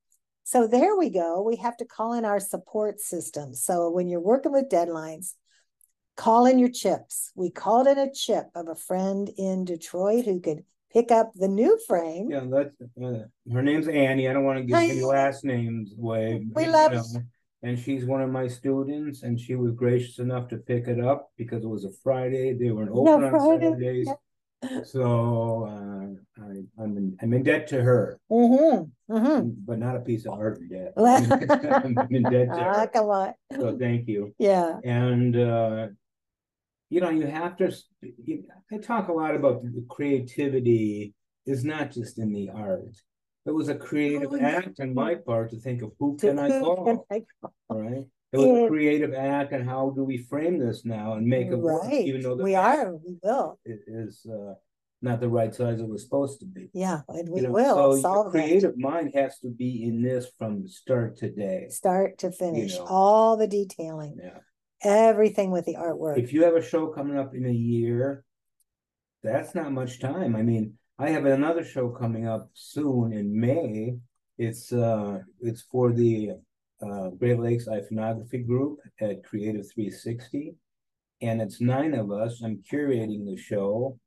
So 0.45 0.67
there 0.67 0.95
we 0.95 1.09
go. 1.09 1.41
We 1.41 1.55
have 1.55 1.75
to 1.77 1.85
call 1.85 2.13
in 2.13 2.23
our 2.23 2.39
support 2.39 2.99
system. 2.99 3.55
So 3.55 3.89
when 3.89 4.07
you're 4.07 4.19
working 4.19 4.51
with 4.51 4.69
deadlines, 4.69 5.33
call 6.15 6.45
in 6.45 6.59
your 6.59 6.69
chips. 6.69 7.31
We 7.35 7.49
called 7.49 7.87
in 7.87 7.97
a 7.97 8.13
chip 8.13 8.45
of 8.53 8.67
a 8.67 8.75
friend 8.75 9.27
in 9.39 9.65
Detroit 9.65 10.25
who 10.25 10.39
could 10.39 10.63
pick 10.93 11.09
up 11.09 11.31
the 11.33 11.47
new 11.47 11.79
frame. 11.87 12.29
Yeah, 12.29 12.45
that's 12.47 12.75
uh, 13.03 13.25
her 13.51 13.63
name's 13.63 13.87
Annie. 13.87 14.29
I 14.29 14.33
don't 14.33 14.45
want 14.45 14.59
to 14.59 14.65
give 14.65 14.77
any 14.77 15.01
last 15.01 15.43
names 15.43 15.95
away. 15.97 16.45
We 16.53 16.67
love 16.67 16.91
know, 16.91 17.03
and 17.63 17.79
she's 17.79 18.05
one 18.05 18.21
of 18.21 18.29
my 18.29 18.47
students, 18.47 19.23
and 19.23 19.39
she 19.39 19.55
was 19.55 19.71
gracious 19.71 20.19
enough 20.19 20.47
to 20.49 20.57
pick 20.57 20.87
it 20.87 21.03
up 21.03 21.31
because 21.37 21.63
it 21.63 21.67
was 21.67 21.85
a 21.85 21.91
Friday. 22.03 22.53
They 22.53 22.69
weren't 22.69 22.91
open 22.91 23.03
no, 23.03 23.25
on 23.25 23.31
Friday. 23.31 23.71
Saturdays. 23.71 24.09
So 24.83 25.67
uh, 25.69 26.43
I, 26.43 26.83
am 26.83 26.97
in, 26.97 27.17
I'm 27.21 27.33
in 27.33 27.43
debt 27.43 27.67
to 27.67 27.81
her, 27.81 28.19
mm-hmm. 28.31 29.13
Mm-hmm. 29.13 29.49
but 29.65 29.79
not 29.79 29.95
a 29.95 29.99
piece 29.99 30.25
of 30.25 30.33
art 30.33 30.59
debt. 30.69 30.93
I'm 30.97 31.97
in 32.09 32.23
debt 32.23 32.47
to 32.53 32.63
her. 32.63 32.73
Ah, 32.75 32.85
come 32.87 33.05
on. 33.05 33.33
So 33.53 33.77
thank 33.77 34.07
you. 34.07 34.33
Yeah. 34.37 34.79
And 34.83 35.35
uh, 35.35 35.87
you 36.89 37.01
know, 37.01 37.09
you 37.09 37.27
have 37.27 37.57
to. 37.57 37.75
You, 38.01 38.45
I 38.71 38.77
talk 38.77 39.07
a 39.07 39.13
lot 39.13 39.35
about 39.35 39.63
the 39.63 39.85
creativity 39.89 41.13
is 41.45 41.63
not 41.63 41.91
just 41.91 42.19
in 42.19 42.33
the 42.33 42.49
art. 42.49 42.95
It 43.45 43.51
was 43.51 43.69
a 43.69 43.75
creative 43.75 44.33
oh, 44.33 44.39
act 44.39 44.79
on 44.79 44.93
my 44.93 45.15
part 45.15 45.51
to 45.51 45.59
think 45.59 45.83
of 45.83 45.91
who 45.99 46.17
can 46.17 46.39
I 46.39 46.59
call, 46.59 47.05
right? 47.69 48.05
It 48.31 48.37
was 48.37 48.65
a 48.65 48.67
creative 48.67 49.13
act, 49.13 49.53
and 49.53 49.67
how 49.67 49.91
do 49.95 50.03
we 50.03 50.17
frame 50.17 50.59
this 50.59 50.83
now 50.83 51.13
and 51.13 51.25
make 51.25 51.47
it 51.47 51.55
right. 51.55 51.61
work, 51.61 51.91
even 51.91 52.21
though 52.21 52.35
we 52.35 52.55
are, 52.55 52.93
we 52.95 53.17
will. 53.23 53.59
It 53.63 53.81
is 53.87 54.25
uh, 54.25 54.55
not 55.01 55.21
the 55.21 55.29
right 55.29 55.55
size 55.55 55.79
it 55.79 55.87
was 55.87 56.03
supposed 56.03 56.39
to 56.41 56.45
be. 56.45 56.69
Yeah, 56.73 57.01
and 57.07 57.29
we 57.29 57.41
you 57.41 57.47
know, 57.47 57.53
will 57.53 57.93
so 57.95 58.01
solve 58.01 58.31
creative 58.31 58.71
that. 58.71 58.79
mind 58.79 59.11
has 59.15 59.39
to 59.39 59.49
be 59.49 59.85
in 59.85 60.01
this 60.01 60.27
from 60.37 60.67
start 60.67 61.17
to 61.17 61.29
day, 61.29 61.67
start 61.69 62.17
to 62.19 62.31
finish, 62.31 62.73
you 62.73 62.79
know? 62.79 62.85
all 62.87 63.37
the 63.37 63.47
detailing. 63.47 64.17
Yeah 64.21 64.39
everything 64.85 65.51
with 65.51 65.65
the 65.65 65.75
artwork. 65.75 66.17
If 66.17 66.31
you 66.31 66.43
have 66.43 66.55
a 66.55 66.61
show 66.61 66.87
coming 66.87 67.17
up 67.17 67.33
in 67.33 67.45
a 67.45 67.51
year, 67.51 68.23
that's 69.23 69.55
not 69.55 69.71
much 69.71 69.99
time. 69.99 70.35
I 70.35 70.43
mean, 70.43 70.73
I 70.99 71.09
have 71.09 71.25
another 71.25 71.63
show 71.63 71.89
coming 71.89 72.27
up 72.27 72.49
soon 72.53 73.11
in 73.11 73.37
May. 73.37 73.97
It's 74.37 74.71
uh 74.71 75.19
it's 75.41 75.63
for 75.63 75.91
the 75.91 76.31
uh 76.85 77.09
Great 77.09 77.39
Lakes 77.39 77.67
Iconography 77.67 78.39
Group 78.39 78.79
at 78.99 79.23
Creative 79.23 79.65
360. 79.69 80.55
And 81.21 81.41
it's 81.41 81.61
nine 81.61 81.93
of 81.93 82.11
us. 82.11 82.41
I'm 82.43 82.61
curating 82.71 83.25
the 83.25 83.37
show. 83.37 83.97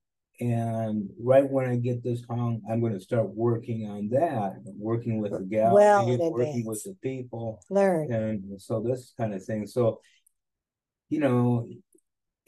And 0.41 1.11
right 1.21 1.49
when 1.49 1.69
I 1.69 1.77
get 1.77 2.05
this 2.05 2.23
hung, 2.31 2.61
I'm 2.71 2.81
going 2.81 2.93
to 2.93 3.01
start 3.01 3.29
working 3.31 3.91
on 3.91 4.09
that, 4.11 4.63
working 4.79 5.21
with 5.21 5.33
the 5.33 5.41
gallery, 5.41 5.75
well 5.75 6.07
working 6.31 6.65
with 6.65 6.83
the 6.85 6.95
people. 7.03 7.61
Learn. 7.71 8.13
And 8.13 8.61
so 8.63 8.81
this 8.81 9.15
kind 9.19 9.35
of 9.35 9.45
thing. 9.45 9.67
So 9.67 10.01
you 11.09 11.21
know, 11.21 11.67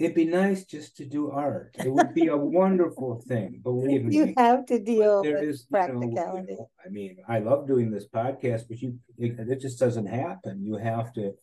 it'd 0.00 0.14
be 0.14 0.24
nice 0.24 0.64
just 0.64 0.96
to 0.96 1.04
do 1.04 1.30
art. 1.30 1.76
It 1.78 1.92
would 1.92 2.14
be 2.14 2.28
a 2.28 2.36
wonderful 2.60 3.20
thing, 3.28 3.60
believe 3.62 4.04
me. 4.04 4.16
You 4.16 4.34
have 4.36 4.64
to 4.66 4.78
deal 4.78 5.22
there 5.22 5.40
with 5.40 5.50
is, 5.50 5.66
practicality. 5.70 6.52
You 6.52 6.58
know, 6.58 6.70
I 6.84 6.88
mean, 6.88 7.18
I 7.28 7.40
love 7.40 7.66
doing 7.68 7.90
this 7.90 8.06
podcast, 8.08 8.62
but 8.68 8.80
you 8.80 8.98
it, 9.18 9.38
it, 9.38 9.60
just 9.60 9.78
doesn't 9.78 10.06
happen. 10.06 10.64
You 10.64 10.76
have 10.76 11.12
to, 11.14 11.34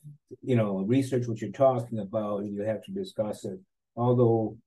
you 0.42 0.56
know, 0.56 0.80
research 0.80 1.28
what 1.28 1.40
you're 1.40 1.52
talking 1.52 2.00
about, 2.00 2.40
and 2.40 2.54
you 2.54 2.64
have 2.64 2.84
to 2.86 2.92
discuss 2.92 3.46
it. 3.46 3.60
Although 3.96 4.58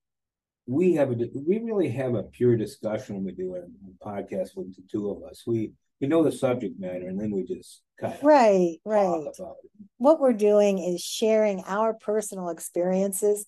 we 0.67 0.95
have 0.95 1.11
a 1.11 1.17
we 1.47 1.59
really 1.59 1.89
have 1.91 2.15
a 2.15 2.23
pure 2.23 2.57
discussion 2.57 3.17
when 3.17 3.25
we 3.25 3.33
do 3.33 3.57
a 3.57 4.07
podcast 4.07 4.51
with 4.55 4.77
the 4.77 4.83
two 4.89 5.11
of 5.11 5.23
us. 5.29 5.43
We 5.47 5.73
we 6.01 6.07
know 6.07 6.23
the 6.23 6.33
subject 6.33 6.81
matter 6.81 7.09
and 7.09 7.21
then 7.21 7.31
we 7.31 7.45
just 7.45 7.83
kind 8.01 8.15
of 8.15 8.23
right 8.23 8.77
right 8.87 9.23
what 9.99 10.19
we're 10.19 10.33
doing 10.33 10.79
is 10.79 11.03
sharing 11.03 11.63
our 11.67 11.93
personal 11.93 12.49
experiences 12.49 13.47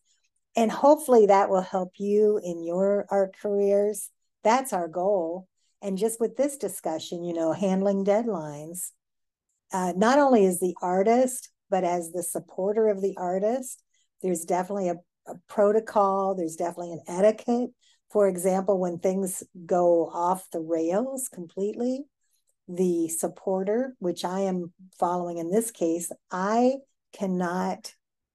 and 0.56 0.70
hopefully 0.70 1.26
that 1.26 1.48
will 1.48 1.62
help 1.62 1.92
you 1.98 2.40
in 2.42 2.64
your 2.64 3.06
art 3.10 3.34
careers. 3.40 4.10
That's 4.44 4.72
our 4.72 4.88
goal. 4.88 5.48
And 5.80 5.98
just 5.98 6.20
with 6.20 6.36
this 6.36 6.56
discussion 6.56 7.24
you 7.24 7.34
know 7.34 7.52
handling 7.52 8.04
deadlines 8.04 8.90
uh, 9.72 9.92
not 9.96 10.18
only 10.18 10.46
as 10.46 10.60
the 10.60 10.76
artist 10.80 11.50
but 11.70 11.84
as 11.84 12.12
the 12.12 12.22
supporter 12.22 12.88
of 12.88 13.00
the 13.00 13.16
artist 13.16 13.82
there's 14.22 14.44
definitely 14.44 14.90
a, 14.90 14.96
a 15.26 15.34
protocol 15.48 16.34
there's 16.34 16.56
definitely 16.56 16.92
an 16.92 17.02
etiquette. 17.08 17.70
For 18.10 18.28
example 18.28 18.78
when 18.78 18.98
things 18.98 19.42
go 19.66 20.08
off 20.08 20.50
the 20.52 20.60
rails 20.60 21.28
completely 21.28 22.04
the 22.68 23.08
supporter, 23.08 23.94
which 23.98 24.24
I 24.24 24.40
am 24.40 24.72
following 24.98 25.38
in 25.38 25.50
this 25.50 25.70
case, 25.70 26.12
I 26.30 26.76
cannot 27.12 27.92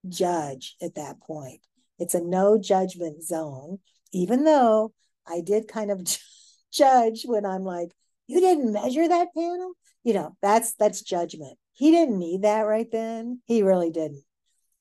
judge 0.07 0.75
at 0.81 0.95
that 0.95 1.19
point. 1.21 1.66
It's 1.99 2.13
a 2.13 2.21
no 2.21 2.57
judgment 2.57 3.23
zone, 3.23 3.79
even 4.11 4.43
though 4.43 4.93
I 5.27 5.41
did 5.41 5.67
kind 5.67 5.91
of 5.91 6.01
judge 6.71 7.23
when 7.25 7.45
I'm 7.45 7.63
like, 7.63 7.89
you 8.27 8.39
didn't 8.39 8.73
measure 8.73 9.07
that 9.07 9.33
panel. 9.35 9.73
You 10.03 10.13
know, 10.13 10.37
that's 10.41 10.73
that's 10.75 11.01
judgment. 11.01 11.57
He 11.73 11.91
didn't 11.91 12.17
need 12.17 12.43
that 12.43 12.61
right 12.61 12.89
then. 12.91 13.41
He 13.45 13.61
really 13.61 13.91
didn't. 13.91 14.23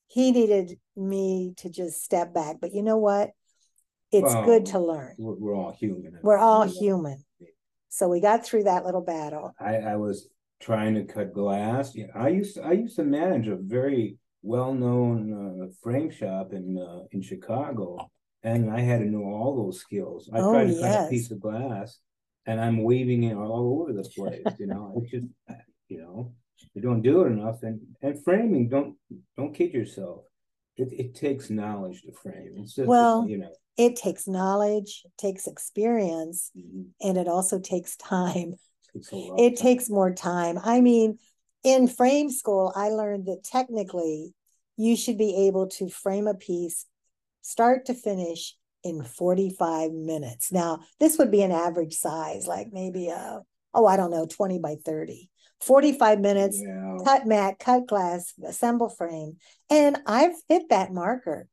He 0.07 0.31
needed 0.31 0.79
me 0.95 1.53
to 1.57 1.69
just 1.69 2.03
step 2.03 2.33
back. 2.33 2.57
But 2.61 2.73
you 2.73 2.81
know 2.81 2.97
what? 2.97 3.31
It's 4.11 4.33
well, 4.33 4.45
good 4.45 4.67
to 4.67 4.79
learn. 4.79 5.15
We're, 5.17 5.53
all 5.53 5.71
human. 5.71 6.17
We're 6.23 6.37
all 6.37 6.63
human. 6.63 7.23
So 7.89 8.07
we 8.07 8.21
got 8.21 8.45
through 8.45 8.63
that 8.63 8.85
little 8.85 9.01
battle. 9.01 9.53
I, 9.59 9.75
I 9.77 9.95
was 9.97 10.29
trying 10.61 10.95
to 10.95 11.03
cut 11.03 11.33
glass. 11.33 11.93
Yeah, 11.93 12.05
I 12.15 12.29
used 12.29 12.55
to, 12.55 12.63
I 12.63 12.71
used 12.71 12.95
to 12.95 13.03
manage 13.03 13.47
a 13.47 13.57
very 13.57 14.17
well-known 14.47 15.33
uh, 15.33 15.67
frame 15.81 16.09
shop 16.09 16.53
in 16.53 16.77
uh, 16.77 17.03
in 17.11 17.21
Chicago, 17.21 18.09
and 18.43 18.71
I 18.71 18.79
had 18.79 18.99
to 18.99 19.05
know 19.05 19.23
all 19.23 19.55
those 19.55 19.79
skills. 19.79 20.29
I 20.33 20.39
oh, 20.39 20.51
tried 20.51 20.67
to 20.67 20.73
yes. 20.73 20.95
cut 20.95 21.05
a 21.05 21.09
piece 21.09 21.31
of 21.31 21.39
glass, 21.39 21.99
and 22.45 22.59
I'm 22.59 22.83
weaving 22.83 23.23
it 23.23 23.35
all 23.35 23.81
over 23.81 23.93
the 23.93 24.07
place. 24.15 24.43
You 24.59 24.67
know, 24.67 24.93
it's 24.97 25.11
just 25.11 25.27
you 25.89 25.99
know 25.99 26.33
you 26.73 26.81
don't 26.81 27.01
do 27.01 27.23
it 27.23 27.27
enough, 27.27 27.63
and 27.63 27.81
and 28.01 28.23
framing 28.23 28.69
don't 28.69 28.95
don't 29.37 29.53
kid 29.53 29.73
yourself. 29.73 30.23
It 30.77 30.89
it 30.91 31.15
takes 31.15 31.49
knowledge 31.49 32.03
to 32.03 32.11
frame. 32.13 32.55
It's 32.57 32.75
just 32.75 32.87
well, 32.87 33.27
you 33.27 33.37
know 33.37 33.51
it 33.77 33.95
takes 33.95 34.27
knowledge, 34.27 35.03
takes 35.17 35.45
experience, 35.45 36.51
mm-hmm. 36.57 36.83
and 37.07 37.17
it 37.17 37.27
also 37.27 37.59
takes 37.59 37.95
time. 37.95 38.55
It 39.11 39.57
takes 39.57 39.89
more 39.89 40.11
time. 40.11 40.57
I 40.63 40.81
mean, 40.81 41.19
in 41.63 41.87
frame 41.87 42.31
school, 42.31 42.73
I 42.75 42.89
learned 42.89 43.27
that 43.27 43.43
technically 43.43 44.33
you 44.77 44.95
should 44.95 45.17
be 45.17 45.47
able 45.47 45.67
to 45.67 45.89
frame 45.89 46.27
a 46.27 46.33
piece 46.33 46.85
start 47.41 47.85
to 47.85 47.93
finish 47.93 48.55
in 48.83 49.03
45 49.03 49.91
minutes. 49.91 50.51
Now, 50.51 50.79
this 50.99 51.17
would 51.17 51.31
be 51.31 51.41
an 51.41 51.51
average 51.51 51.93
size, 51.93 52.45
like 52.45 52.67
maybe 52.71 53.07
a, 53.09 53.41
oh, 53.73 53.85
I 53.85 53.97
don't 53.97 54.11
know, 54.11 54.25
20 54.25 54.59
by 54.59 54.75
30. 54.85 55.29
45 55.61 56.19
minutes, 56.19 56.61
yeah. 56.61 56.97
cut 57.03 57.25
mat, 57.25 57.57
cut 57.57 57.87
glass, 57.87 58.33
assemble 58.45 58.89
frame. 58.89 59.37
And 59.69 59.97
I've 60.05 60.35
hit 60.47 60.69
that 60.69 60.93
marker. 60.93 61.47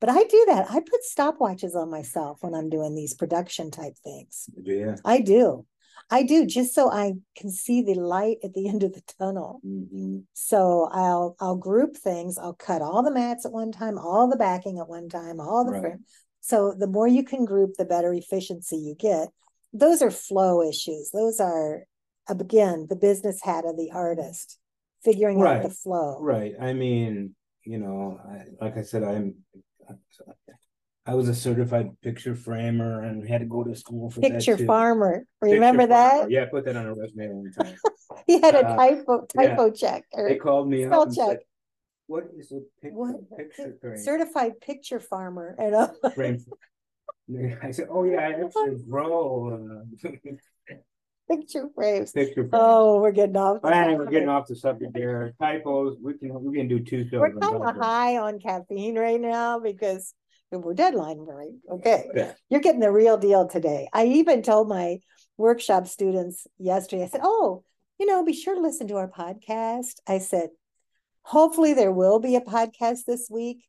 But 0.00 0.08
I 0.08 0.24
do 0.24 0.44
that. 0.48 0.70
I 0.70 0.80
put 0.80 1.00
stopwatches 1.14 1.74
on 1.74 1.90
myself 1.90 2.38
when 2.40 2.54
I'm 2.54 2.70
doing 2.70 2.94
these 2.94 3.12
production 3.12 3.70
type 3.70 3.96
things. 4.02 4.48
Yeah. 4.62 4.96
I 5.04 5.20
do. 5.20 5.66
I 6.10 6.24
do 6.24 6.44
just 6.44 6.74
so 6.74 6.90
I 6.90 7.12
can 7.36 7.50
see 7.50 7.82
the 7.82 7.94
light 7.94 8.38
at 8.42 8.52
the 8.52 8.68
end 8.68 8.82
of 8.82 8.92
the 8.92 9.02
tunnel. 9.18 9.60
Mm-hmm. 9.64 10.20
So 10.34 10.88
I'll 10.92 11.36
I'll 11.40 11.56
group 11.56 11.96
things. 11.96 12.38
I'll 12.38 12.54
cut 12.54 12.82
all 12.82 13.02
the 13.02 13.12
mats 13.12 13.46
at 13.46 13.52
one 13.52 13.72
time, 13.72 13.98
all 13.98 14.28
the 14.28 14.36
backing 14.36 14.78
at 14.78 14.88
one 14.88 15.08
time, 15.08 15.40
all 15.40 15.64
the 15.64 15.72
right. 15.72 15.92
So 16.40 16.74
the 16.76 16.86
more 16.86 17.06
you 17.06 17.22
can 17.22 17.44
group, 17.44 17.74
the 17.76 17.84
better 17.84 18.12
efficiency 18.12 18.76
you 18.76 18.94
get. 18.98 19.28
Those 19.72 20.02
are 20.02 20.10
flow 20.10 20.62
issues. 20.62 21.10
Those 21.12 21.38
are 21.38 21.84
again 22.28 22.86
the 22.88 22.96
business 22.96 23.40
hat 23.42 23.64
of 23.64 23.76
the 23.76 23.90
artist, 23.92 24.58
figuring 25.04 25.38
right. 25.38 25.58
out 25.58 25.62
the 25.62 25.70
flow. 25.70 26.18
Right. 26.20 26.54
I 26.60 26.72
mean, 26.72 27.34
you 27.64 27.78
know, 27.78 28.20
I, 28.26 28.64
like 28.64 28.76
I 28.76 28.82
said, 28.82 29.04
I'm 29.04 29.36
I 31.10 31.14
was 31.14 31.28
a 31.28 31.34
certified 31.34 31.90
picture 32.02 32.36
framer 32.36 33.02
and 33.02 33.28
had 33.28 33.40
to 33.40 33.44
go 33.44 33.64
to 33.64 33.74
school 33.74 34.10
for 34.10 34.20
picture 34.20 34.54
that 34.54 34.64
farmer. 34.64 35.26
Remember 35.40 35.82
picture 35.82 35.88
that? 35.88 36.12
Farmer. 36.12 36.30
Yeah, 36.30 36.42
I 36.42 36.44
put 36.44 36.64
that 36.66 36.76
on 36.76 36.86
a 36.86 36.94
resume 36.94 37.28
one 37.30 37.52
time. 37.58 37.76
he 38.28 38.40
had 38.40 38.54
a 38.54 38.64
uh, 38.64 38.76
typo 38.76 39.26
typo 39.26 39.64
yeah. 39.66 39.72
check. 39.72 40.04
Or 40.12 40.28
they 40.28 40.36
called 40.36 40.68
me 40.70 40.84
spell 40.84 41.06
check. 41.06 41.16
Said, 41.16 41.38
what 42.06 42.28
is 42.38 42.52
a 42.52 42.60
pic- 42.80 42.92
what? 42.92 43.16
picture 43.36 43.76
frame? 43.80 43.96
Certified 43.96 44.60
picture 44.60 45.00
farmer. 45.00 45.56
And 45.58 45.74
uh, 45.74 45.88
frame. 46.14 46.38
I 47.62 47.72
said, 47.72 47.88
"Oh 47.90 48.04
yeah, 48.04 48.20
I 48.20 48.44
actually 48.44 48.78
grow." 48.88 49.84
Uh, 50.04 50.10
Picture 51.28 51.68
frames. 51.74 52.12
Picture. 52.12 52.42
frames. 52.42 52.50
Oh, 52.52 53.00
we're 53.00 53.10
getting 53.10 53.36
off. 53.36 53.62
the 53.62 53.68
All 53.68 53.72
right, 53.72 53.96
we're 53.98 54.06
getting 54.06 54.28
off 54.28 54.46
the 54.46 54.56
subject 54.56 54.94
there. 54.94 55.32
Typos, 55.40 55.96
we 56.02 56.14
can, 56.14 56.42
we 56.42 56.56
can 56.56 56.66
do 56.66 56.80
two. 56.80 57.08
We're 57.12 57.32
kind 57.32 57.56
of 57.56 57.76
high 57.76 58.16
on 58.18 58.40
caffeine 58.40 58.96
right 58.96 59.20
now 59.20 59.60
because 59.60 60.12
we're 60.50 60.74
deadline, 60.74 61.18
right? 61.18 61.52
Okay. 61.70 62.08
Yeah. 62.14 62.32
You're 62.48 62.60
getting 62.60 62.80
the 62.80 62.90
real 62.90 63.16
deal 63.16 63.46
today. 63.46 63.88
I 63.92 64.06
even 64.06 64.42
told 64.42 64.68
my 64.68 64.98
workshop 65.36 65.86
students 65.86 66.46
yesterday, 66.58 67.04
I 67.04 67.08
said, 67.08 67.20
Oh, 67.22 67.64
you 67.98 68.06
know, 68.06 68.24
be 68.24 68.32
sure 68.32 68.54
to 68.54 68.60
listen 68.60 68.88
to 68.88 68.96
our 68.96 69.08
podcast. 69.08 70.00
I 70.06 70.18
said, 70.18 70.50
Hopefully, 71.22 71.74
there 71.74 71.92
will 71.92 72.18
be 72.18 72.36
a 72.36 72.40
podcast 72.40 73.04
this 73.06 73.28
week 73.30 73.64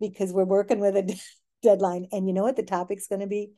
because 0.00 0.32
we're 0.32 0.44
working 0.44 0.80
with 0.80 0.96
a 0.96 1.20
deadline. 1.62 2.08
And 2.12 2.26
you 2.26 2.32
know 2.32 2.42
what 2.42 2.56
the 2.56 2.62
topic's 2.62 3.08
going 3.08 3.20
to 3.20 3.26
be? 3.26 3.52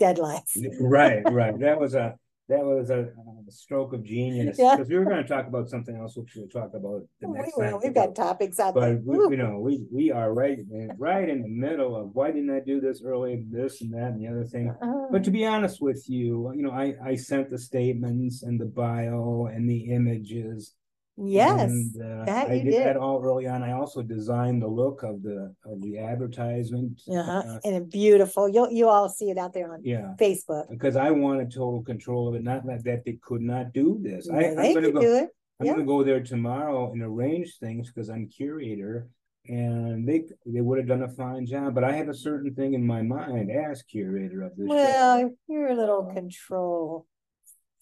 Deadlines. 0.00 0.56
Right, 0.80 1.22
right. 1.30 1.58
That 1.60 1.80
was 1.80 1.94
a, 1.94 2.16
that 2.52 2.64
was 2.64 2.90
a 2.90 3.00
uh, 3.00 3.04
stroke 3.48 3.92
of 3.92 4.02
genius, 4.04 4.56
Yeah. 4.58 4.76
because 4.76 4.88
we 4.90 4.98
were 4.98 5.04
gonna 5.04 5.26
talk 5.26 5.46
about 5.46 5.68
something 5.68 5.96
else, 5.96 6.16
which 6.16 6.32
we'll 6.36 6.48
talk 6.48 6.70
about 6.74 7.02
the 7.20 7.28
We 7.28 7.38
next 7.38 7.56
will. 7.56 7.70
time. 7.70 7.80
We've 7.82 7.94
got 7.94 8.14
topics 8.14 8.58
out 8.60 8.74
there. 8.74 8.96
But 8.96 9.04
we, 9.04 9.36
you 9.36 9.42
know, 9.42 9.58
we, 9.58 9.84
we 9.92 10.10
are 10.12 10.32
right, 10.32 10.58
in- 10.58 10.92
right 10.98 11.28
in 11.28 11.42
the 11.42 11.48
middle 11.48 11.96
of, 11.96 12.14
why 12.14 12.30
didn't 12.30 12.50
I 12.50 12.60
do 12.60 12.80
this 12.80 13.02
early, 13.04 13.44
this 13.50 13.80
and 13.82 13.92
that 13.94 14.12
and 14.12 14.20
the 14.20 14.28
other 14.28 14.44
thing? 14.44 14.74
Uh, 14.82 15.06
But 15.10 15.24
to 15.24 15.30
be 15.30 15.44
honest 15.46 15.80
with 15.82 16.08
you, 16.08 16.52
you 16.54 16.62
know, 16.62 16.72
I, 16.72 16.94
I 17.04 17.14
sent 17.16 17.50
the 17.50 17.58
statements 17.58 18.42
and 18.42 18.60
the 18.60 18.66
bio 18.66 19.46
and 19.52 19.68
the 19.68 19.92
images. 19.92 20.74
Yes, 21.18 21.70
and, 21.70 21.94
uh, 22.02 22.24
that 22.24 22.48
I 22.50 22.54
you 22.54 22.70
did 22.70 22.86
that 22.86 22.96
all 22.96 23.22
early 23.22 23.46
on. 23.46 23.62
I 23.62 23.72
also 23.72 24.02
designed 24.02 24.62
the 24.62 24.66
look 24.66 25.02
of 25.02 25.22
the, 25.22 25.54
of 25.66 25.82
the 25.82 25.98
advertisement. 25.98 27.02
uh-huh. 27.06 27.42
uh, 27.46 27.58
and 27.64 27.90
beautiful. 27.90 28.48
You'll 28.48 28.70
you 28.70 28.88
all 28.88 29.08
see 29.10 29.30
it 29.30 29.36
out 29.36 29.52
there 29.52 29.72
on 29.72 29.80
Yeah, 29.84 30.14
Facebook. 30.18 30.70
because 30.70 30.96
I 30.96 31.10
wanted 31.10 31.52
total 31.52 31.82
control 31.82 32.28
of 32.28 32.34
it, 32.34 32.42
not 32.42 32.64
like 32.64 32.82
that 32.84 33.04
they 33.04 33.18
could 33.22 33.42
not 33.42 33.72
do 33.74 33.98
this. 34.02 34.28
I, 34.30 34.40
No, 34.40 34.62
I'm 34.62 34.74
gonna 34.74 34.80
can 34.86 34.92
go, 34.94 35.00
do 35.00 35.14
it. 35.16 35.28
I'm 35.60 35.66
yeah. 35.66 35.72
gonna 35.74 35.84
go 35.84 36.02
there 36.02 36.22
tomorrow 36.22 36.92
and 36.92 37.02
arrange 37.02 37.58
things, 37.58 37.92
because 37.92 38.08
I'm 38.08 38.28
curator. 38.28 39.08
And 39.48 40.08
they, 40.08 40.22
they 40.46 40.60
would 40.60 40.78
have 40.78 40.86
done 40.86 41.02
a 41.02 41.08
fine 41.08 41.46
job, 41.46 41.74
but 41.74 41.84
I 41.84 41.92
have 41.92 42.08
a 42.08 42.14
certain 42.14 42.54
thing 42.54 42.74
in 42.74 42.86
my 42.86 43.02
mind 43.02 43.50
as 43.50 43.82
curator 43.82 44.42
of 44.42 44.56
this. 44.56 44.66
show. 44.68 44.74
Well, 44.74 45.30
you're 45.48 45.68
a 45.68 45.74
little 45.74 46.04
control 46.04 47.06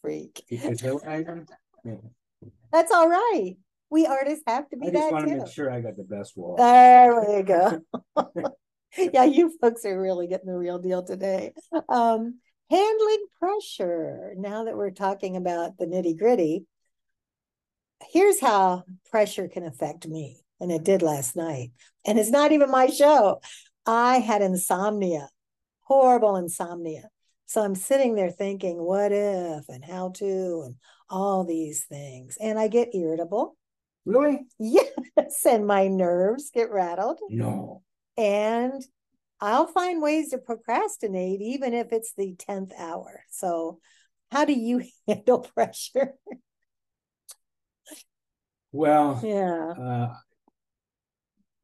freak. 0.01 0.43
That 0.51 0.95
what 0.95 1.07
I? 1.07 1.25
Yeah. 1.85 1.95
That's 2.73 2.93
all 2.93 3.09
right. 3.09 3.57
We 3.91 4.07
artists 4.07 4.45
have 4.47 4.69
to 4.71 4.77
be 4.77 4.91
that. 4.91 4.97
I 4.97 4.99
just 4.99 5.07
that 5.09 5.13
wanna 5.13 5.27
too. 5.27 5.39
make 5.39 5.53
sure 5.53 5.71
I 5.71 5.81
got 5.81 5.97
the 5.97 6.05
best 6.05 6.37
wall. 6.37 6.57
There 6.57 7.21
we 7.29 7.43
go. 7.43 7.81
Yeah, 9.13 9.25
you 9.25 9.57
folks 9.61 9.85
are 9.85 10.01
really 10.01 10.27
getting 10.27 10.49
the 10.49 10.59
real 10.59 10.79
deal 10.79 11.05
today. 11.05 11.53
Um, 11.89 12.41
handling 12.71 13.27
pressure. 13.39 14.35
Now 14.37 14.65
that 14.65 14.77
we're 14.77 14.91
talking 14.91 15.37
about 15.37 15.79
the 15.79 15.87
nitty 15.87 16.19
gritty, 16.19 16.65
here's 18.11 18.41
how 18.41 18.85
pressure 19.11 19.49
can 19.49 19.65
affect 19.65 20.09
me, 20.09 20.41
and 20.61 20.73
it 20.73 20.83
did 20.83 21.03
last 21.03 21.37
night. 21.37 21.71
And 22.05 22.19
it's 22.19 22.31
not 22.31 22.53
even 22.53 22.71
my 22.71 22.89
show. 22.89 23.41
I 23.87 24.19
had 24.19 24.43
insomnia, 24.43 25.29
horrible 25.83 26.37
insomnia. 26.37 27.11
So 27.51 27.65
I'm 27.65 27.75
sitting 27.75 28.15
there 28.15 28.31
thinking, 28.31 28.81
what 28.81 29.11
if, 29.11 29.69
and 29.69 29.85
how 29.85 30.11
to, 30.19 30.63
and 30.67 30.77
all 31.09 31.43
these 31.43 31.83
things. 31.85 32.39
And 32.41 32.57
I 32.57 32.69
get 32.69 32.95
irritable. 32.95 33.57
Really? 34.05 34.47
Yes, 34.61 35.45
and 35.45 35.67
my 35.67 35.89
nerves 35.89 36.53
get 36.55 36.71
rattled. 36.71 37.19
No. 37.29 37.83
And 38.17 38.81
I'll 39.41 39.67
find 39.67 40.01
ways 40.01 40.31
to 40.31 40.39
procrastinate, 40.39 41.41
even 41.41 41.75
if 41.75 41.89
it's 41.91 42.13
the 42.17 42.37
10th 42.39 42.73
hour. 42.79 43.25
So, 43.31 43.81
how 44.31 44.45
do 44.45 44.53
you 44.53 44.85
handle 45.09 45.41
pressure? 45.41 46.13
Well, 48.71 49.21
Yeah. 49.25 49.73
uh. 49.73 50.15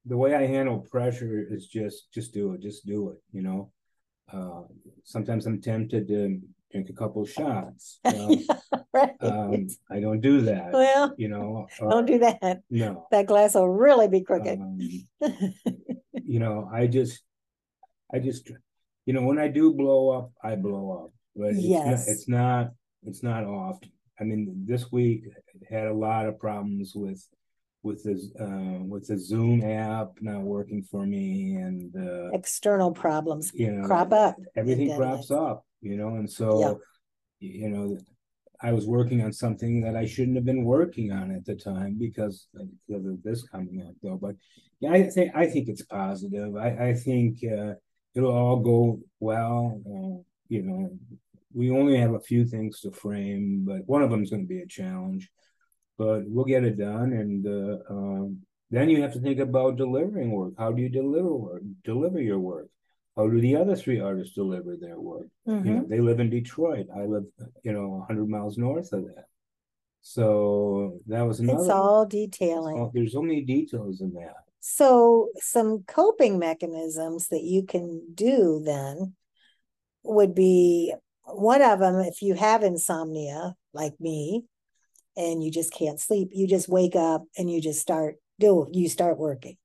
The 0.05 0.16
way 0.16 0.35
I 0.35 0.47
handle 0.47 0.81
pressure 0.81 1.47
is 1.49 1.69
just, 1.69 2.12
just 2.12 2.35
do 2.35 2.55
it, 2.55 2.61
just 2.61 2.87
do 2.87 3.11
it, 3.11 3.18
you 3.31 3.42
know? 3.42 3.70
Uh, 4.33 4.62
sometimes 5.05 5.47
I'm 5.47 5.61
tempted 5.61 6.09
to 6.09 6.41
drink 6.73 6.89
a 6.91 6.93
couple 6.93 7.25
shots. 7.27 8.01
Well, 8.05 8.39
right. 8.93 9.12
Um, 9.21 9.67
I 9.91 10.01
don't 10.01 10.21
do 10.21 10.41
that, 10.43 10.73
well, 10.73 11.15
you 11.19 11.29
know? 11.29 11.67
or- 11.81 11.91
don't 11.91 12.07
do 12.07 12.19
that. 12.21 12.61
No. 12.71 13.07
That 13.11 13.27
glass 13.27 13.55
will 13.55 13.69
really 13.69 14.09
be 14.09 14.23
crooked. 14.23 14.59
Um, 14.59 14.79
you 16.15 16.39
know, 16.39 16.69
I 16.73 16.87
just, 16.87 17.23
I 18.12 18.19
just, 18.21 18.51
you 19.05 19.12
know, 19.12 19.23
when 19.23 19.39
I 19.39 19.49
do 19.49 19.75
blow 19.75 20.11
up, 20.11 20.33
I 20.43 20.55
blow 20.57 21.05
up. 21.05 21.12
But 21.35 21.51
it's 21.57 21.62
not, 21.69 22.09
it's 22.09 22.29
not, 22.29 22.71
it's 23.05 23.23
not 23.23 23.45
often. 23.45 23.91
I 24.19 24.25
mean, 24.25 24.65
this 24.67 24.91
week 24.91 25.25
had 25.69 25.89
a 25.89 25.93
lot 25.93 26.27
of 26.27 26.39
problems 26.39 26.93
with, 26.95 27.23
with 27.87 28.03
this, 28.03 28.29
uh, 28.40 28.79
with 28.92 29.07
the 29.07 29.18
Zoom 29.18 29.62
app 29.62 30.09
not 30.20 30.42
working 30.42 30.83
for 30.83 31.07
me 31.07 31.55
and, 31.55 31.94
uh, 31.96 32.31
External 32.33 32.92
problems 32.92 33.53
you 33.55 33.72
know. 33.72 33.87
crop 33.87 34.12
up. 34.12 34.37
Everything 34.57 34.94
crops 34.96 35.31
up, 35.31 35.64
you 35.81 35.96
know, 35.96 36.16
and 36.16 36.29
so, 36.31 36.81
you 37.40 37.68
know, 37.70 37.96
I 38.61 38.72
was 38.72 38.87
working 38.87 39.22
on 39.22 39.33
something 39.33 39.83
that 39.83 39.96
I 39.96 40.07
shouldn't 40.07 40.37
have 40.37 40.44
been 40.44 40.64
working 40.64 41.12
on 41.12 41.31
at 41.31 41.44
the 41.44 41.55
time 41.55 41.96
because, 41.99 42.49
of 42.90 43.22
this 43.22 43.46
coming 43.49 43.83
up 43.87 43.94
though, 44.03 44.18
but 44.20 44.35
yeah, 44.81 44.92
I 44.92 45.05
think, 45.05 45.33
I 45.35 45.46
think 45.46 45.68
it's 45.68 45.83
positive. 45.83 46.57
I, 46.57 46.88
I 46.88 46.94
think, 46.94 47.38
uh, 47.44 47.75
it'll 48.14 48.33
all 48.33 48.61
go 48.61 49.01
well, 49.20 49.81
uh, 49.87 50.22
you 50.49 50.62
know. 50.62 50.90
We 51.55 51.70
only 51.70 51.96
have 51.96 52.12
a 52.12 52.20
few 52.20 52.44
things 52.44 52.81
to 52.81 52.90
frame, 52.90 53.64
but 53.66 53.87
one 53.87 54.03
of 54.03 54.11
them 54.11 54.22
is 54.22 54.31
gonna 54.31 54.42
be 54.44 54.61
a 54.61 54.66
challenge. 54.66 55.31
But 55.98 56.24
we'll 56.26 56.44
get 56.44 56.64
it 56.64 56.76
done 56.78 57.12
and, 57.12 57.46
uh, 57.46 57.78
um, 57.88 58.42
then 58.70 58.90
you 58.90 59.00
have 59.02 59.12
to 59.14 59.20
think 59.20 59.38
about 59.38 59.76
delivering 59.76 60.32
work. 60.32 60.54
How 60.59 60.72
do 60.72 60.82
you 60.82 60.88
deliver 60.88 61.32
work, 61.35 61.62
deliver 61.85 62.20
your 62.20 62.38
work? 62.38 62.68
How 63.16 63.28
do 63.28 63.40
the 63.40 63.56
other 63.56 63.76
three 63.76 64.00
artists 64.00 64.35
deliver 64.35 64.76
their 64.76 65.00
work? 65.00 65.28
You 65.46 65.54
Mhm. 65.54 65.74
know, 65.76 65.87
they 65.88 66.00
live 66.00 66.20
in 66.20 66.28
Detroit. 66.28 66.88
I 66.94 67.06
live, 67.06 67.24
you 67.62 67.72
know, 67.72 68.04
hundred 68.06 68.28
miles 68.28 68.59
north 68.59 68.92
of 68.92 69.06
that. 69.06 69.26
So 70.02 71.00
that 71.06 71.22
was 71.22 71.40
another. 71.40 71.61
It's 71.61 71.70
all 71.70 72.06
detailing. 72.06 72.78
oh, 72.78 72.90
There's 72.92 73.12
so 73.12 73.22
many 73.22 73.40
details 73.42 74.00
in 74.00 74.12
that. 74.14 74.37
So, 74.61 75.30
some 75.38 75.85
coping 75.85 76.38
mechanisms 76.38 77.28
that 77.28 77.42
you 77.42 77.64
can 77.64 78.02
do 78.14 78.61
then 78.64 79.14
would 80.02 80.35
be 80.35 80.92
one 81.24 81.62
of 81.62 81.78
them 81.78 82.00
if 82.00 82.20
you 82.20 82.35
have 82.35 82.62
insomnia, 82.64 83.54
like 83.72 83.98
me, 84.00 84.44
and 85.16 85.42
you 85.42 85.50
just 85.50 85.72
can't 85.72 86.00
sleep, 86.00 86.31
you 86.33 86.46
just 86.46 86.68
wake 86.68 86.96
up 86.96 87.24
and 87.37 87.50
you 87.50 87.61
just 87.61 87.81
start 87.81 88.16
do 88.38 88.68
you 88.70 88.88
start 88.88 89.18
working. 89.18 89.57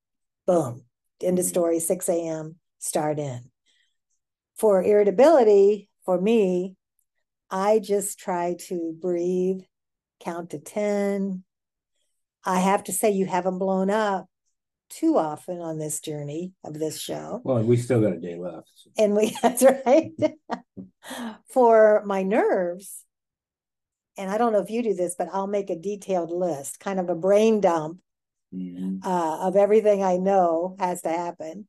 Boom. 0.47 0.85
End 1.21 1.37
of 1.39 1.45
Mhm. 1.45 1.49
story, 1.49 1.79
6 1.79 2.07
a.m. 2.09 2.55
Start 2.79 3.19
in. 3.19 3.51
For 4.55 4.81
irritability, 4.83 5.89
for 6.05 6.19
me, 6.19 6.75
I 7.49 7.79
just 7.79 8.17
try 8.17 8.55
to 8.67 8.95
breathe, 8.99 9.61
count 10.21 10.51
to 10.51 10.59
10. 10.59 11.43
I 12.45 12.59
have 12.59 12.83
to 12.85 12.93
say, 12.93 13.11
you 13.11 13.25
haven't 13.25 13.59
blown 13.59 13.89
up 13.89 14.27
too 14.89 15.17
often 15.17 15.59
on 15.59 15.77
this 15.77 15.99
journey 15.99 16.53
of 16.63 16.73
this 16.79 16.99
show. 16.99 17.41
Well, 17.43 17.61
we 17.63 17.77
still 17.77 18.01
got 18.01 18.13
a 18.13 18.19
day 18.19 18.35
left. 18.35 18.87
And 18.97 19.15
we, 19.15 19.35
that's 19.41 19.63
right. 19.63 20.11
For 21.49 22.03
my 22.05 22.23
nerves, 22.23 23.03
and 24.17 24.29
I 24.29 24.37
don't 24.37 24.53
know 24.53 24.61
if 24.61 24.69
you 24.69 24.83
do 24.83 24.93
this, 24.93 25.15
but 25.17 25.29
I'll 25.31 25.47
make 25.47 25.69
a 25.69 25.75
detailed 25.75 26.31
list, 26.31 26.79
kind 26.79 26.99
of 26.99 27.09
a 27.09 27.15
brain 27.15 27.61
dump 27.61 27.99
Mhm. 28.53 28.99
uh, 29.05 29.47
of 29.47 29.55
everything 29.55 30.03
I 30.03 30.17
know 30.17 30.75
has 30.79 31.01
to 31.03 31.09
happen. 31.09 31.67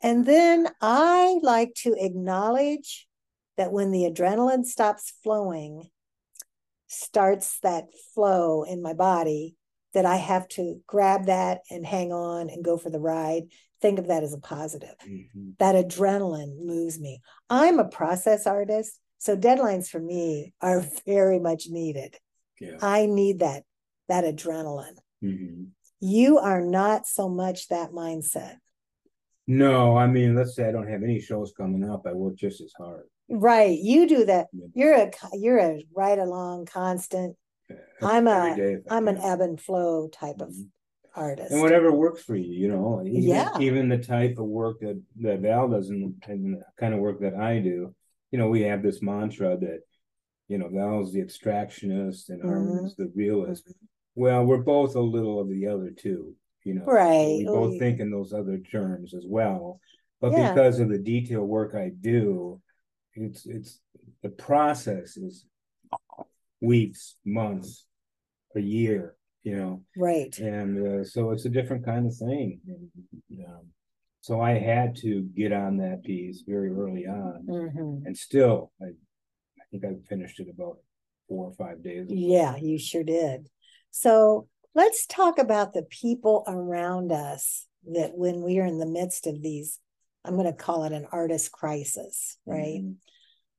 And 0.00 0.24
then 0.24 0.68
I 0.80 1.40
like 1.42 1.74
to 1.82 1.94
acknowledge 1.98 3.08
that 3.56 3.72
when 3.72 3.90
the 3.90 4.04
adrenaline 4.04 4.64
stops 4.64 5.12
flowing, 5.24 5.90
starts 6.86 7.58
that 7.60 7.86
flow 8.14 8.62
in 8.62 8.80
my 8.80 8.94
body, 8.94 9.56
that 9.94 10.06
I 10.06 10.16
have 10.16 10.46
to 10.48 10.80
grab 10.86 11.26
that 11.26 11.62
and 11.70 11.84
hang 11.84 12.12
on 12.12 12.48
and 12.48 12.64
go 12.64 12.76
for 12.76 12.90
the 12.90 13.00
ride. 13.00 13.48
Think 13.80 13.98
of 13.98 14.06
that 14.06 14.22
as 14.22 14.32
a 14.32 14.38
positive. 14.38 14.94
Mhm. 15.04 15.56
That 15.58 15.74
adrenaline 15.74 16.64
moves 16.64 17.00
me. 17.00 17.20
I'm 17.50 17.78
a 17.78 17.88
process 17.88 18.46
artist, 18.46 19.00
so 19.18 19.36
deadlines 19.36 19.88
for 19.88 20.00
me 20.00 20.52
are 20.60 20.84
very 21.06 21.38
much 21.38 21.66
needed. 21.68 22.16
Yeah. 22.60 22.76
I 22.80 23.06
need 23.06 23.40
that 23.40 23.64
that 24.08 24.24
adrenaline. 24.24 24.96
Mhm. 25.22 25.68
You 26.00 26.38
are 26.38 26.60
not 26.62 27.06
so 27.06 27.28
much 27.28 27.68
that 27.68 27.90
mindset. 27.90 28.56
No, 29.46 29.96
I 29.96 30.06
mean, 30.06 30.34
let's 30.34 30.54
say 30.54 30.68
I 30.68 30.72
don't 30.72 30.88
have 30.88 31.02
any 31.02 31.20
shows 31.20 31.52
coming 31.56 31.88
up, 31.88 32.06
I 32.06 32.12
work 32.12 32.36
just 32.36 32.60
as 32.60 32.72
hard. 32.76 33.04
Right. 33.30 33.78
You 33.78 34.06
do 34.08 34.24
that. 34.26 34.48
Yeah. 34.52 34.66
You're 34.74 34.94
a 34.94 35.10
you're 35.34 35.58
a 35.58 35.84
right 35.94 36.18
along 36.18 36.66
constant. 36.66 37.36
uh, 37.70 37.74
I'm 38.00 38.26
a- 38.26 38.56
day 38.56 38.72
if 38.74 38.82
I 38.90 38.96
I'm 38.96 39.08
an 39.08 39.18
ebb 39.18 39.40
and 39.42 39.60
flow 39.60 40.08
type 40.08 40.40
of 40.40 40.50
Mhm. 40.50 40.70
artist. 41.14 41.52
And 41.52 41.60
whatever 41.60 41.92
works 41.92 42.22
for 42.22 42.34
you, 42.36 42.50
you 42.52 42.68
know, 42.68 43.02
even, 43.04 43.22
Yeah. 43.22 43.58
even 43.60 43.88
the 43.90 43.98
type 43.98 44.38
of 44.38 44.46
work 44.46 44.80
that, 44.80 45.02
that 45.16 45.40
Val 45.40 45.68
does 45.68 45.90
and 45.90 46.14
the 46.22 46.64
kind 46.78 46.94
of 46.94 47.00
work 47.00 47.20
that 47.20 47.34
I 47.34 47.58
do, 47.60 47.94
you 48.30 48.38
know, 48.38 48.48
we 48.48 48.62
have 48.62 48.82
this 48.82 49.02
mantra 49.02 49.56
that 49.58 49.80
you 50.50 50.56
know, 50.56 50.68
Val's 50.68 51.12
the 51.12 51.20
abstractionist 51.20 52.30
and 52.30 52.42
Mhm. 52.42 52.48
Armin's 52.48 52.96
the 52.96 53.08
realist. 53.14 53.70
Well, 54.14 54.46
we're 54.46 54.62
both 54.62 54.96
a 54.96 55.00
little 55.00 55.38
of 55.38 55.50
the 55.50 55.66
other 55.66 55.90
two, 55.90 56.34
you 56.64 56.72
know. 56.72 56.86
Right. 56.86 57.36
We 57.36 57.44
both 57.44 57.78
think 57.78 58.00
in 58.00 58.10
those 58.10 58.32
other 58.32 58.58
terms 58.58 59.12
as 59.12 59.26
well. 59.26 59.78
But 60.20 60.32
Yeah. 60.32 60.48
because 60.54 60.80
of 60.80 60.88
the 60.88 60.98
detail 60.98 61.44
work 61.44 61.74
I 61.74 61.90
do, 61.90 62.62
it's 63.14 63.44
it's 63.44 63.80
the 64.22 64.30
process 64.30 65.18
is 65.18 65.44
weeks, 66.62 67.16
months, 67.26 67.86
a 68.54 68.60
year, 68.60 69.16
you 69.42 69.54
know. 69.54 69.84
Right. 69.96 70.36
And 70.38 70.78
uh, 70.86 71.04
so 71.04 71.30
it's 71.32 71.44
a 71.44 71.50
different 71.50 71.84
kind 71.84 72.06
of 72.06 72.16
thing. 72.16 72.60
Um, 73.46 73.72
so 74.28 74.42
I 74.42 74.58
had 74.58 74.94
to 74.96 75.22
get 75.34 75.54
on 75.54 75.78
that 75.78 76.02
piece 76.04 76.42
very 76.46 76.68
early 76.68 77.06
on, 77.06 77.46
Mhm. 77.48 78.04
and 78.04 78.14
still, 78.14 78.72
I, 78.78 78.88
I 78.88 79.64
think 79.70 79.86
I 79.86 79.94
finished 80.06 80.38
it 80.38 80.48
about 80.50 80.76
four 81.28 81.46
or 81.46 81.52
five 81.54 81.82
days. 81.82 82.02
ago. 82.04 82.14
Yeah, 82.14 82.56
you 82.56 82.78
sure 82.78 83.04
did. 83.04 83.48
So 83.90 84.46
let's 84.74 85.06
talk 85.06 85.38
about 85.38 85.72
the 85.72 85.84
people 85.84 86.44
around 86.46 87.10
us 87.10 87.66
that 87.90 88.18
when 88.18 88.42
we 88.42 88.58
are 88.58 88.66
in 88.66 88.78
the 88.78 88.84
midst 89.00 89.26
of 89.26 89.40
these, 89.40 89.80
I'm 90.26 90.34
going 90.34 90.44
to 90.44 90.52
call 90.52 90.84
it 90.84 90.92
an 90.92 91.06
artist 91.10 91.50
crisis, 91.50 92.36
right? 92.44 92.82
Mhm. 92.84 92.96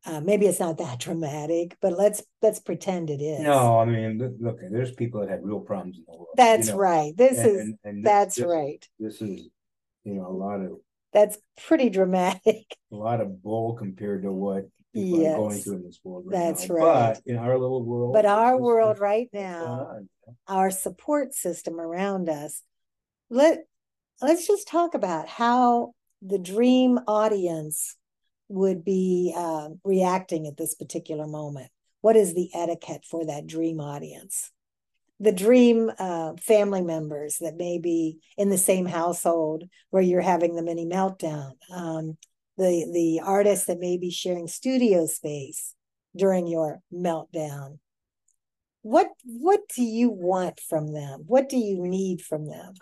Uh, 0.05 0.21
maybe 0.21 0.45
it's 0.45 0.59
not 0.59 0.77
that 0.77 0.99
dramatic, 1.07 1.75
but 1.81 1.97
let's 1.97 2.21
let's 2.43 2.59
pretend 2.59 3.09
it 3.09 3.21
is. 3.23 3.39
No, 3.41 3.79
I 3.79 3.85
mean, 3.85 4.37
look, 4.39 4.59
there's 4.69 4.93
people 4.93 5.19
that 5.21 5.29
have 5.29 5.41
real 5.43 5.61
problems 5.61 5.97
in 5.97 6.03
the 6.07 6.11
world. 6.15 6.27
you 6.37 6.43
That's 6.43 6.67
know, 6.69 6.77
right. 6.77 7.17
This 7.17 7.39
and- 7.39 7.47
is 7.49 7.57
and- 7.59 7.77
and 7.83 8.05
that's 8.05 8.35
this- 8.35 8.45
right. 8.45 8.87
This 8.99 9.19
is, 9.23 9.49
you 10.03 10.15
know, 10.15 10.27
a 10.27 10.31
lot 10.31 10.61
of 10.61 10.77
That's 11.13 11.37
pretty 11.65 11.89
dramatic. 11.89 12.65
a 12.91 12.95
lot 12.95 13.21
of 13.21 13.41
bull 13.41 13.73
compared 13.73 14.23
to 14.23 14.31
what 14.31 14.69
people 14.93 15.25
are 15.25 15.35
going 15.35 15.59
through 15.59 15.77
in 15.77 15.83
this 15.83 15.99
world. 16.03 16.25
right 16.27 16.39
that's 16.39 16.69
now. 16.69 16.75
right. 16.75 17.13
But 17.15 17.21
in 17.25 17.37
our 17.37 17.57
little 17.57 17.83
world. 17.83 18.13
But 18.13 18.25
our 18.25 18.57
world 18.57 18.95
this 18.95 19.01
right 19.01 19.29
is 19.31 19.39
what's 19.41 19.65
going 19.65 20.07
now, 20.27 20.33
our 20.47 20.71
support 20.71 21.33
system 21.33 21.79
around 21.79 22.29
us, 22.29 22.63
let 23.29 23.59
let's 24.21 24.47
just 24.47 24.67
talk 24.67 24.93
about 24.93 25.27
how 25.27 25.93
the 26.21 26.39
dream 26.39 26.99
audience 27.07 27.95
would 28.49 28.83
be 28.83 29.33
uh, 29.35 29.69
reacting 29.83 30.47
at 30.47 30.57
this 30.57 30.75
particular 30.75 31.27
moment. 31.27 31.69
What 32.01 32.15
is 32.15 32.33
the 32.33 32.49
etiquette 32.53 33.05
for 33.09 33.25
that 33.25 33.47
dream 33.47 33.79
audience? 33.79 34.51
The 35.19 35.31
dream 35.31 35.91
uh, 35.99 36.33
family 36.39 36.81
members 36.81 37.37
that 37.39 37.57
may 37.57 37.77
be 37.77 38.19
in 38.37 38.49
the 38.49 38.57
same 38.57 38.85
household 38.85 39.63
where 39.89 40.01
you're 40.01 40.21
having 40.21 40.55
the 40.55 40.63
mini 40.63 40.85
meltdown. 40.85 41.51
Um, 41.73 42.17
the 42.57 42.89
the 42.93 43.21
artists 43.23 43.65
that 43.65 43.79
may 43.79 43.97
be 43.97 44.11
sharing 44.11 44.47
studio 44.47 45.05
space 45.05 45.75
during 46.15 46.47
your 46.47 46.81
meltdown. 46.93 47.79
What 48.81 49.07
what 49.25 49.61
do 49.75 49.83
you 49.83 50.09
want 50.09 50.59
from 50.59 50.93
them? 50.93 51.23
What 51.27 51.49
do 51.49 51.57
you 51.57 51.85
need 51.85 52.21
from 52.21 52.47
them? 52.47 52.73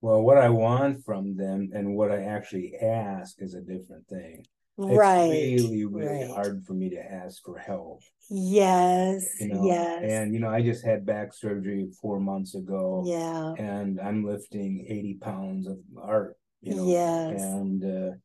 Well, 0.00 0.22
what 0.22 0.38
I 0.38 0.48
want 0.50 1.04
from 1.04 1.36
them 1.36 1.70
and 1.74 1.96
what 1.96 2.12
I 2.12 2.24
actually 2.24 2.76
ask 2.76 3.40
is 3.40 3.54
a 3.54 3.60
different 3.60 4.06
thing. 4.08 4.44
It's 4.78 4.98
right. 4.98 5.30
really, 5.30 5.86
really 5.86 6.24
right. 6.24 6.30
hard 6.30 6.64
for 6.66 6.74
me 6.74 6.90
to 6.90 6.98
ask 6.98 7.42
for 7.42 7.56
help. 7.58 8.02
Yes. 8.28 9.40
You 9.40 9.48
know, 9.48 9.64
yes. 9.66 10.02
and 10.02 10.34
you 10.34 10.40
know, 10.40 10.50
I 10.50 10.60
just 10.60 10.84
had 10.84 11.06
back 11.06 11.32
surgery 11.32 11.88
four 12.00 12.20
months 12.20 12.54
ago. 12.54 13.04
yeah. 13.06 13.54
And 13.56 14.00
I'm 14.00 14.24
lifting 14.24 14.84
80 14.88 15.14
pounds 15.14 15.66
of 15.66 15.78
art, 16.00 16.36
you 16.60 16.74
know. 16.74 16.86
Yes. 16.86 17.40
And 17.40 17.84
uh 17.84 18.16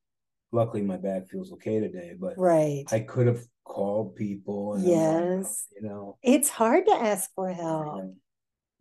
luckily 0.52 0.82
my 0.82 0.98
back 0.98 1.30
feels 1.30 1.54
okay 1.54 1.80
today, 1.80 2.16
but 2.20 2.38
Right. 2.38 2.84
I 2.92 3.00
could 3.00 3.28
have 3.28 3.46
called 3.64 4.16
people 4.16 4.74
and 4.74 4.84
I'm 4.84 4.90
like, 4.90 5.46
Yes. 5.46 5.68
you 5.76 5.88
know. 5.88 6.18
It's 6.22 6.50
hard 6.50 6.86
to 6.88 6.94
ask 6.94 7.30
for 7.34 7.50
help. 7.52 8.04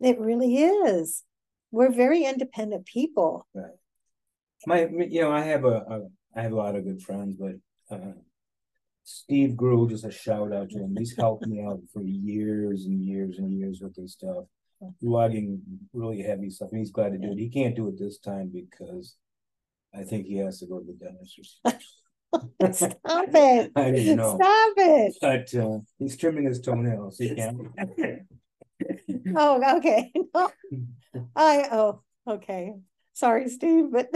It 0.01 0.19
really 0.19 0.57
is. 0.57 1.23
We're 1.71 1.91
very 1.91 2.25
independent 2.25 2.85
people. 2.85 3.47
Right. 3.53 3.71
My, 4.65 4.87
you 4.87 5.21
know, 5.21 5.31
I 5.31 5.41
have 5.41 5.63
a, 5.63 5.77
a 5.87 6.01
I 6.35 6.41
have 6.41 6.51
a 6.51 6.55
lot 6.55 6.75
of 6.75 6.85
good 6.85 7.01
friends, 7.01 7.35
but 7.35 7.55
uh, 7.95 8.13
Steve 9.03 9.55
Grew, 9.55 9.89
just 9.89 10.05
a 10.05 10.11
shout 10.11 10.53
out 10.53 10.69
to 10.69 10.79
him. 10.79 10.95
He's 10.97 11.15
helped 11.15 11.45
me 11.45 11.63
out 11.63 11.79
for 11.93 12.01
years 12.03 12.85
and 12.85 13.03
years 13.03 13.37
and 13.37 13.51
years 13.51 13.79
with 13.81 13.95
this 13.95 14.13
stuff, 14.13 14.45
lugging 15.01 15.61
really 15.93 16.21
heavy 16.21 16.49
stuff. 16.49 16.69
And 16.71 16.79
he's 16.79 16.91
glad 16.91 17.11
to 17.11 17.17
do 17.17 17.31
it. 17.31 17.37
He 17.37 17.49
can't 17.49 17.75
do 17.75 17.87
it 17.87 17.99
this 17.99 18.19
time 18.19 18.51
because 18.53 19.15
I 19.93 20.03
think 20.03 20.27
he 20.27 20.37
has 20.37 20.59
to 20.59 20.67
go 20.67 20.79
to 20.79 20.85
the 20.85 20.93
dentist 20.93 21.39
or. 21.65 21.73
Stop 22.71 22.95
it. 23.33 23.71
I 23.75 23.91
didn't 23.91 24.15
know. 24.15 24.37
Stop 24.37 24.73
it. 24.77 25.15
But 25.19 25.53
uh, 25.53 25.79
he's 25.99 26.15
trimming 26.15 26.45
his 26.45 26.61
toenails. 26.61 27.17
He 27.17 27.35
can't. 27.35 27.67
Oh, 29.35 29.77
okay. 29.77 30.11
No. 30.33 30.49
I 31.35 31.67
oh, 31.71 32.01
okay. 32.27 32.73
Sorry, 33.13 33.47
Steve, 33.47 33.91
but 33.91 34.09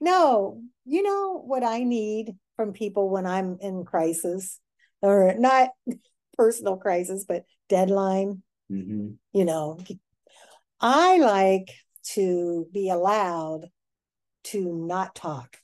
no, 0.00 0.62
you 0.84 1.02
know 1.02 1.42
what 1.44 1.64
I 1.64 1.82
need 1.82 2.34
from 2.56 2.72
people 2.72 3.10
when 3.10 3.26
I'm 3.26 3.58
in 3.60 3.84
crisis, 3.84 4.60
or 5.02 5.34
not 5.38 5.70
personal 6.36 6.76
crisis, 6.76 7.24
but 7.26 7.44
deadline. 7.68 8.42
hmm 8.68 9.10
You 9.32 9.44
know, 9.44 9.78
I 10.80 11.18
like 11.18 11.72
to 12.14 12.66
be 12.72 12.90
allowed 12.90 13.70
to 14.44 14.60
not 14.60 15.14
talk, 15.14 15.56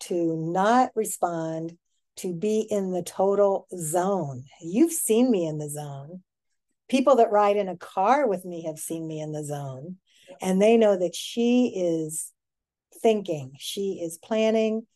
to 0.00 0.36
not 0.36 0.90
respond, 0.94 1.78
to 2.16 2.34
be 2.34 2.66
in 2.68 2.90
the 2.90 3.02
total 3.02 3.66
zone. 3.76 4.44
You've 4.60 4.92
seen 4.92 5.30
me 5.30 5.46
in 5.46 5.58
the 5.58 5.70
zone. 5.70 6.22
People 6.88 7.16
that 7.16 7.30
ride 7.30 7.56
in 7.56 7.68
a 7.68 7.76
car 7.76 8.26
with 8.26 8.44
me 8.44 8.64
have 8.64 8.78
seen 8.78 9.06
me 9.06 9.20
in 9.20 9.32
the 9.32 9.44
zone, 9.44 9.96
and 10.40 10.60
they 10.60 10.76
know 10.76 10.96
that 10.96 11.14
she 11.14 11.72
is 11.76 12.32
thinking, 13.02 13.52
she 13.58 14.00
is 14.02 14.18
planning. 14.18 14.86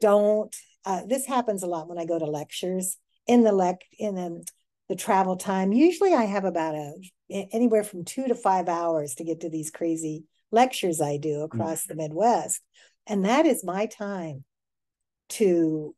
Don't, 0.00 0.54
uh, 0.84 1.02
this 1.06 1.26
happens 1.26 1.62
a 1.62 1.66
lot 1.66 1.88
when 1.88 1.98
I 1.98 2.06
go 2.06 2.18
to 2.18 2.24
lectures. 2.24 2.96
In 3.26 3.42
the 3.42 3.52
lec, 3.52 3.76
in 3.98 4.14
the, 4.14 4.46
the 4.88 4.96
travel 4.96 5.36
time, 5.36 5.72
usually 5.72 6.12
I 6.14 6.24
have 6.24 6.44
about 6.44 6.74
a 6.74 6.94
anywhere 7.30 7.84
from 7.84 8.04
two 8.04 8.28
to 8.28 8.34
five 8.34 8.68
hours 8.68 9.14
to 9.14 9.24
get 9.24 9.40
to 9.40 9.48
these 9.48 9.70
crazy 9.70 10.24
lectures 10.50 11.00
I 11.00 11.16
do 11.16 11.42
across 11.42 11.84
the 11.84 11.94
Midwest. 11.94 12.60
And 13.06 13.24
that 13.24 13.46
is 13.46 13.64
my 13.64 13.86
time 13.86 14.44
to, 15.30 15.94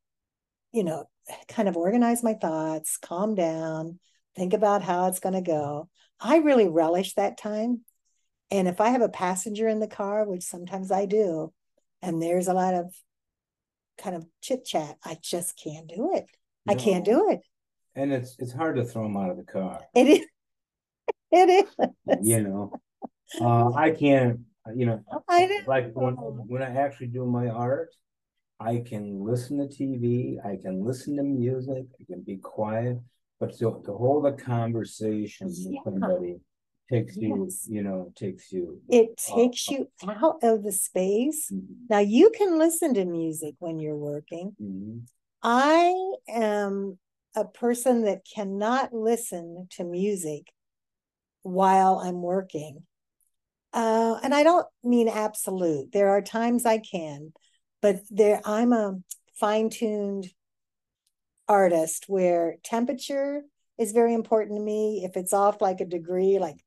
you 0.72 0.84
know, 0.84 1.04
kind 1.48 1.68
of 1.68 1.76
organize 1.76 2.22
my 2.22 2.34
thoughts, 2.34 2.96
calm 2.96 3.34
down, 3.34 3.98
think 4.36 4.54
about 4.54 4.82
how 4.82 5.08
it's 5.08 5.20
going 5.20 5.34
to 5.34 5.40
go. 5.40 5.88
I 6.20 6.38
really 6.38 6.68
relish 6.68 7.14
that 7.14 7.38
time. 7.38 7.80
And 8.50 8.68
if 8.68 8.80
I 8.80 8.90
have 8.90 9.02
a 9.02 9.08
passenger 9.08 9.68
in 9.68 9.80
the 9.80 9.88
car, 9.88 10.24
which 10.24 10.42
sometimes 10.44 10.92
I 10.92 11.06
do, 11.06 11.52
and 12.02 12.22
there's 12.22 12.48
a 12.48 12.54
lot 12.54 12.74
of 12.74 12.94
kind 13.98 14.14
of 14.14 14.26
chit 14.40 14.64
chat, 14.64 14.96
I 15.04 15.18
just 15.20 15.60
can't 15.62 15.88
do 15.88 16.12
it. 16.14 16.26
I 16.68 16.74
can't 16.74 17.04
do 17.04 17.30
it. 17.30 17.40
And 17.94 18.12
it's 18.12 18.36
it's 18.38 18.52
hard 18.52 18.76
to 18.76 18.84
throw 18.84 19.04
them 19.04 19.16
out 19.16 19.30
of 19.30 19.36
the 19.36 19.44
car. 19.44 19.80
It 19.94 20.06
is. 20.08 20.26
It 21.32 21.48
is. 21.50 21.88
you 22.22 22.40
know 22.40 22.72
uh 23.40 23.72
i 23.74 23.90
can't 23.90 24.38
you 24.76 24.86
know 24.86 25.02
I 25.28 25.64
like 25.66 25.90
when 25.92 26.14
when 26.14 26.62
i 26.62 26.72
actually 26.76 27.08
do 27.08 27.26
my 27.26 27.48
art 27.48 27.92
i 28.60 28.78
can 28.86 29.24
listen 29.24 29.58
to 29.58 29.66
tv 29.66 30.38
i 30.46 30.56
can 30.56 30.84
listen 30.84 31.16
to 31.16 31.24
music 31.24 31.84
i 32.00 32.04
can 32.04 32.22
be 32.22 32.36
quiet 32.36 32.98
but 33.40 33.52
to, 33.58 33.82
to 33.84 33.92
hold 33.92 34.24
a 34.26 34.32
conversation 34.32 35.48
with 35.48 35.66
Yeah. 35.74 35.80
somebody 35.82 36.36
takes 36.88 37.16
you 37.16 37.44
Yes. 37.46 37.66
you 37.68 37.82
know 37.82 38.12
takes 38.14 38.52
you 38.52 38.80
It 38.88 39.16
takes 39.16 39.68
uh, 39.68 39.72
you 39.72 39.90
out 40.08 40.38
of 40.42 40.62
the 40.62 40.72
space. 40.72 41.50
Mhm, 41.52 41.88
Now 41.88 41.98
you 41.98 42.30
can 42.30 42.58
listen 42.58 42.94
to 42.94 43.04
music 43.04 43.54
when 43.58 43.78
you're 43.78 43.96
working. 43.96 44.56
mhm. 44.60 45.06
I 45.42 45.94
am 46.28 46.98
a 47.34 47.44
person 47.44 48.02
that 48.02 48.24
cannot 48.24 48.92
listen 48.92 49.68
to 49.72 49.84
music 49.84 50.52
while 51.42 51.98
I'm 51.98 52.22
working. 52.22 52.84
Uh, 53.72 54.18
and 54.22 54.34
I 54.34 54.42
don't 54.42 54.66
mean 54.82 55.08
absolute. 55.08 55.92
There 55.92 56.08
are 56.08 56.22
times 56.22 56.64
I 56.64 56.78
can, 56.78 57.32
but 57.82 58.00
there 58.10 58.40
I'm 58.44 58.72
a 58.72 58.96
fine-tuned 59.34 60.32
artist 61.48 62.06
where 62.08 62.56
temperature 62.64 63.42
is 63.78 63.92
very 63.92 64.14
important 64.14 64.56
to 64.58 64.62
me. 64.64 65.04
If 65.04 65.16
it's 65.16 65.32
off 65.34 65.60
like 65.60 65.80
a 65.80 65.84
degree, 65.84 66.38
like 66.38 66.64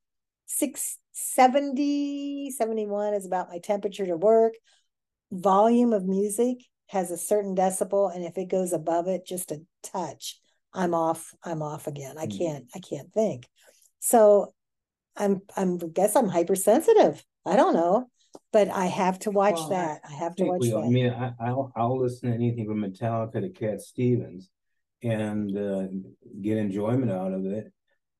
670, 0.51 2.51
71 2.51 3.13
is 3.13 3.25
about 3.25 3.47
my 3.49 3.59
temperature 3.59 4.05
to 4.07 4.17
work. 4.17 4.55
Volume 5.31 5.93
of 5.93 6.05
music 6.05 6.57
has 6.88 7.12
a 7.12 7.17
certain 7.17 7.55
decibel, 7.55 8.13
and 8.13 8.25
if 8.25 8.35
it 8.38 8.49
goes 8.49 8.73
above 8.73 9.07
it 9.07 9.25
just 9.27 9.51
a 9.51 9.62
touch, 9.83 10.41
I'm 10.73 10.95
off, 10.95 11.33
I'm 11.43 11.62
off 11.62 11.85
again. 11.88 12.17
I 12.17 12.25
Mhm. 12.25 12.38
can't, 12.38 12.65
I 12.75 12.79
can't 12.79 13.13
think. 13.13 13.47
So 13.99 14.53
I'm 15.15 15.41
I'm 15.55 15.77
guess 15.77 16.15
I'm 16.15 16.29
hypersensitive. 16.29 17.23
I 17.45 17.55
don't 17.55 17.75
know, 17.75 18.09
but 18.51 18.69
I 18.69 18.88
have 18.88 19.19
to 19.19 19.31
watch 19.31 19.53
Well, 19.53 19.69
that. 19.69 20.01
I 20.07 20.13
have 20.13 20.35
to 20.38 20.45
watch 20.45 20.62
we, 20.62 20.73
I 20.73 20.89
mean, 20.89 21.12
I, 21.12 21.33
I'll, 21.39 21.71
I'll 21.75 21.99
listen 21.99 22.29
to 22.29 22.35
anything 22.35 22.65
from 22.65 22.81
Metallica 22.81 23.39
to 23.41 23.49
Cat 23.49 23.81
Stevens. 23.81 24.49
and 25.03 25.55
uh, 25.57 25.88
get 26.41 26.57
enjoyment 26.57 27.12
out 27.12 27.33
of 27.33 27.45
it. 27.45 27.71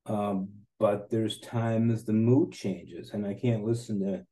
Um, 0.06 0.50
but 0.80 1.10
there's 1.10 1.40
times 1.40 2.06
the 2.06 2.14
mood 2.14 2.52
changes, 2.52 3.12
and 3.12 3.26
I 3.26 3.34
can't 3.34 3.66
listen 3.66 4.00
to 4.02 4.26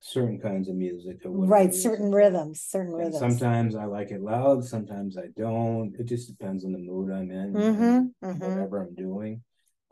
certain 0.00 0.38
kinds 0.40 0.68
of 0.68 0.74
music. 0.74 1.18
or 1.24 1.30
Right, 1.30 1.72
certain 1.72 2.12
rhythms, 2.12 2.60
certain 2.60 2.92
And 2.94 3.14
rhythms. 3.14 3.18
Sometimes 3.18 3.76
I 3.76 3.84
like 3.84 4.10
it 4.10 4.20
loud, 4.20 4.64
sometimes 4.64 5.16
I 5.16 5.28
don't. 5.36 5.94
It 5.98 6.04
just 6.04 6.28
depends 6.28 6.64
on 6.64 6.72
the 6.72 6.78
mood 6.78 7.10
I'm 7.10 7.30
in. 7.30 7.52
Mm-hmm, 7.54 8.26
mm-hmm. 8.26 8.44
Whatever 8.44 8.82
I'm 8.82 8.94
doing. 8.94 9.42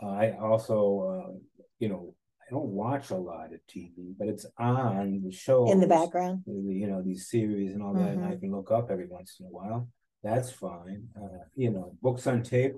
Uh, 0.02 0.08
I 0.10 0.36
also, 0.38 1.28
uh, 1.28 1.62
you 1.78 1.88
know, 1.88 2.14
I 2.42 2.50
don't 2.50 2.66
watch 2.70 3.10
a 3.10 3.16
lot 3.16 3.52
of 3.52 3.60
TV, 3.68 4.14
but 4.18 4.26
it's 4.26 4.46
on 4.58 5.22
the 5.22 5.30
show. 5.30 5.66
In 5.70 5.78
the 5.78 5.86
background. 5.86 6.42
You 6.46 6.88
know, 6.88 7.02
these 7.02 7.28
series 7.28 7.74
and 7.74 7.82
all 7.82 7.94
that, 7.94 8.14
and 8.14 8.24
I 8.24 8.34
Mhm. 8.34 8.40
can 8.40 8.50
look 8.50 8.72
up 8.72 8.90
every 8.90 9.06
once 9.06 9.38
in 9.38 9.46
a 9.46 9.50
while. 9.50 9.88
That's 10.22 10.50
fine. 10.50 11.08
Uh, 11.14 11.44
you 11.54 11.70
know, 11.70 11.96
books 12.02 12.26
on 12.26 12.42
tape. 12.42 12.74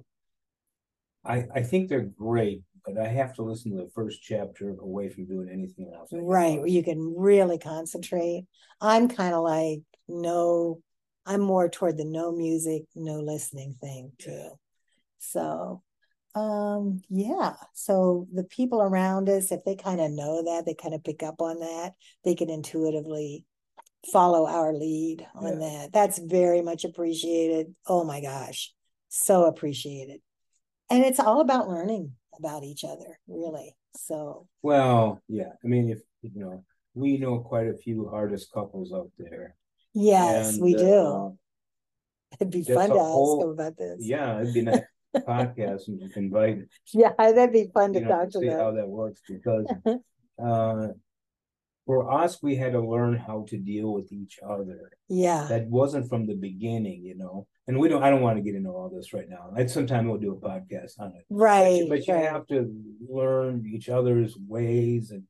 I, 1.24 1.44
I 1.54 1.62
think 1.62 1.88
they're 1.88 2.00
great, 2.00 2.62
but 2.84 2.98
I 2.98 3.08
have 3.08 3.34
to 3.34 3.42
listen 3.42 3.70
to 3.72 3.84
the 3.84 3.90
first 3.94 4.22
chapter 4.22 4.70
away 4.70 5.08
from 5.08 5.26
doing 5.26 5.48
anything 5.50 5.92
else. 5.94 6.08
Right, 6.12 6.58
where 6.58 6.66
you 6.66 6.82
can 6.82 7.14
really 7.16 7.58
concentrate. 7.58 8.46
I'm 8.80 9.08
kind 9.08 9.34
of 9.34 9.42
like, 9.44 9.80
no, 10.08 10.80
I'm 11.24 11.40
more 11.40 11.68
toward 11.68 11.96
the 11.96 12.04
no 12.04 12.32
music, 12.32 12.84
no 12.94 13.20
listening 13.20 13.76
thing 13.80 14.12
too. 14.18 14.58
So, 15.18 15.82
um, 16.34 17.02
yeah, 17.08 17.54
so 17.74 18.26
the 18.32 18.44
people 18.44 18.82
around 18.82 19.28
us, 19.28 19.52
if 19.52 19.64
they 19.64 19.76
kind 19.76 20.00
of 20.00 20.10
know 20.10 20.42
that, 20.44 20.66
they 20.66 20.74
kind 20.74 20.94
of 20.94 21.04
pick 21.04 21.22
up 21.22 21.40
on 21.40 21.60
that, 21.60 21.92
they 22.24 22.34
can 22.34 22.50
intuitively 22.50 23.46
follow 24.12 24.48
our 24.48 24.72
lead 24.72 25.26
on 25.36 25.60
Yeah. 25.60 25.68
that. 25.68 25.92
That's 25.92 26.18
very 26.18 26.62
much 26.62 26.84
appreciated. 26.84 27.74
Oh 27.86 28.02
my 28.02 28.20
gosh, 28.20 28.74
so 29.08 29.44
appreciated. 29.44 30.20
And 30.92 31.04
it's 31.04 31.18
all 31.20 31.40
about 31.40 31.68
learning 31.68 32.12
about 32.38 32.64
each 32.64 32.84
other, 32.84 33.18
really. 33.26 33.74
So, 33.96 34.46
Well, 34.62 35.20
yeah, 35.28 35.52
I 35.64 35.66
mean, 35.66 35.90
if, 35.90 36.00
you 36.22 36.30
know, 36.34 36.64
we 36.94 37.16
know 37.18 37.38
quite 37.40 37.68
a 37.68 37.76
few 37.76 38.08
artist 38.08 38.50
couples 38.52 38.92
out 38.92 39.10
there. 39.18 39.56
yes, 39.94 40.58
we 40.58 40.72
and, 40.74 40.78
do. 40.78 40.94
uh, 40.94 41.30
It'd 42.40 42.52
be 42.52 42.62
fun 42.62 42.90
to 42.90 42.98
ask 42.98 43.40
them 43.40 43.50
about 43.50 43.76
this. 43.76 43.98
Yeah, 44.00 44.40
it'd 44.40 44.54
be 44.54 44.60
a 44.60 44.62
nice 44.64 44.80
podcast 45.16 45.88
and 45.88 46.10
invite, 46.16 46.60
Yeah, 46.92 47.12
that'd 47.18 47.52
be 47.52 47.70
fun 47.72 47.92
to 47.94 48.00
know, 48.00 48.08
talk 48.08 48.30
to 48.30 48.38
see 48.40 48.48
how 48.48 48.72
that 48.72 48.88
works 48.88 49.20
because 49.28 49.66
uh 50.42 50.88
for 51.84 52.10
us, 52.12 52.42
we 52.42 52.54
had 52.54 52.72
to 52.72 52.80
learn 52.80 53.16
how 53.16 53.44
to 53.48 53.58
deal 53.58 53.92
with 53.92 54.12
each 54.12 54.38
other. 54.46 54.92
Yeah, 55.08 55.46
That 55.48 55.66
wasn't 55.66 56.08
from 56.08 56.26
the 56.26 56.36
beginning, 56.36 57.04
you 57.04 57.16
know, 57.16 57.46
and 57.68 57.78
we 57.78 57.88
don't, 57.88 58.02
I 58.02 58.10
don't 58.10 58.22
want 58.22 58.36
to 58.36 58.42
get 58.42 58.54
into 58.54 58.70
all 58.70 58.90
this 58.90 59.12
right 59.12 59.28
now. 59.28 59.50
Like 59.54 59.68
sometime 59.68 60.08
we'll 60.08 60.18
do 60.18 60.32
a 60.32 60.36
podcast 60.36 60.98
on 60.98 61.12
it. 61.16 61.24
Right, 61.30 61.84
But 61.88 62.06
you 62.06 62.14
right. 62.14 62.30
have 62.30 62.46
to 62.48 62.72
learn 63.08 63.64
each 63.66 63.88
other's 63.88 64.36
ways 64.48 65.10
and, 65.10 65.24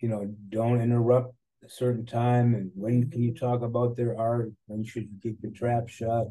you 0.00 0.08
know, 0.08 0.32
don't 0.48 0.80
interrupt 0.80 1.34
a 1.64 1.68
certain 1.68 2.06
time 2.06 2.54
and 2.54 2.70
when 2.74 3.10
can 3.10 3.22
you 3.22 3.34
talk 3.34 3.62
about 3.62 3.96
their 3.96 4.18
art? 4.18 4.52
When 4.66 4.84
should 4.84 5.04
you 5.04 5.18
keep 5.22 5.38
your 5.42 5.52
trap 5.52 5.88
shut? 5.88 6.28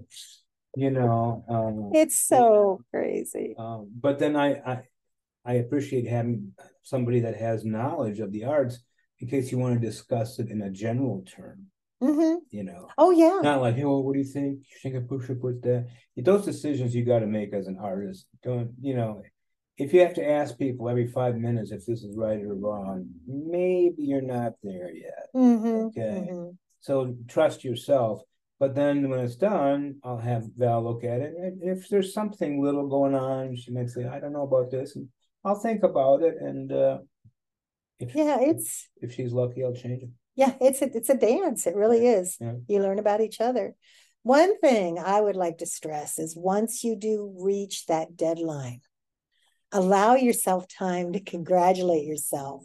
You 0.75 0.91
know, 0.91 1.43
um. 1.49 1.91
It's 1.93 2.17
so 2.17 2.81
crazy. 2.89 3.55
Um, 3.57 3.91
but 3.99 4.17
then 4.19 4.35
I, 4.35 4.53
I, 4.65 4.83
I 5.45 5.53
appreciate 5.55 6.07
having 6.07 6.53
somebody 6.81 7.19
that 7.21 7.35
has 7.35 7.65
knowledge 7.65 8.19
of 8.19 8.31
the 8.31 8.45
arts 8.45 8.79
in 9.19 9.27
case 9.27 9.51
you 9.51 9.57
want 9.57 9.79
to 9.79 9.85
discuss 9.85 10.39
it 10.39 10.49
in 10.49 10.61
a 10.61 10.69
general 10.69 11.23
term, 11.23 11.67
hmm 12.05 12.35
you 12.53 12.63
know. 12.63 12.87
Oh, 12.97 13.11
yeah. 13.11 13.39
Not 13.41 13.61
like, 13.61 13.75
hey, 13.75 13.83
well, 13.83 14.03
what 14.03 14.13
do 14.13 14.19
you 14.19 14.25
think? 14.25 14.59
You 14.59 14.77
think 14.81 14.95
I 14.95 15.25
should 15.25 15.41
put 15.41 15.61
that? 15.63 15.87
Those 16.15 16.45
decisions 16.45 16.93
you 16.93 17.03
got 17.03 17.19
to 17.19 17.25
make 17.27 17.51
as 17.53 17.67
an 17.67 17.77
artist. 17.81 18.27
Don't, 18.43 18.71
you 18.79 18.95
know, 18.95 19.23
if 19.77 19.91
you 19.93 20.01
have 20.01 20.13
to 20.15 20.29
ask 20.29 20.57
people 20.57 20.87
every 20.87 21.07
five 21.07 21.35
minutes 21.35 21.71
if 21.71 21.85
this 21.85 22.03
is 22.03 22.15
right 22.15 22.39
or 22.39 22.53
wrong, 22.53 23.07
maybe 23.27 24.03
you're 24.03 24.21
not 24.21 24.53
there 24.61 24.91
yet. 24.91 25.29
hmm 25.33 25.85
Okay. 25.87 26.27
hmm 26.29 26.49
So 26.79 27.15
trust 27.27 27.63
yourself. 27.63 28.21
But 28.59 28.75
then 28.75 29.09
when 29.09 29.19
it's 29.19 29.35
done, 29.35 29.95
I'll 30.03 30.19
have 30.19 30.45
Val 30.55 30.83
look 30.83 31.03
at 31.03 31.19
it. 31.21 31.33
And 31.35 31.61
if 31.63 31.89
there's 31.89 32.13
something 32.13 32.63
little 32.63 32.87
going 32.87 33.15
on, 33.15 33.55
she 33.55 33.71
might 33.71 33.89
say, 33.89 34.05
I 34.05 34.19
don't 34.19 34.31
know 34.31 34.43
about 34.43 34.71
this. 34.71 34.95
And 34.95 35.09
I'll 35.43 35.59
think 35.59 35.83
about 35.83 36.21
it. 36.21 36.35
And 36.39 36.71
uh, 36.71 36.99
if, 37.99 38.13
Yeah, 38.15 38.37
it's, 38.41 38.87
if 39.01 39.15
she's 39.15 39.33
lucky, 39.33 39.63
I'll 39.63 39.73
change 39.73 40.03
it. 40.03 40.09
Yeah, 40.35 40.53
it's 40.59 40.81
a, 40.81 40.95
it's 40.95 41.09
a 41.09 41.17
dance. 41.17 41.67
It 41.67 41.75
really 41.75 42.07
is. 42.07 42.37
Yeah. 42.39 42.53
You 42.67 42.81
learn 42.81 42.99
about 42.99 43.21
each 43.21 43.39
other. 43.39 43.75
One 44.23 44.57
thing 44.59 44.99
I 44.99 45.19
would 45.19 45.35
like 45.35 45.59
to 45.59 45.65
stress 45.65 46.17
is 46.17 46.35
once 46.35 46.83
you 46.83 46.95
do 46.95 47.35
reach 47.39 47.85
that 47.87 48.15
deadline, 48.15 48.81
allow 49.71 50.15
yourself 50.15 50.67
time 50.67 51.13
to 51.13 51.19
congratulate 51.19 52.05
yourself. 52.05 52.63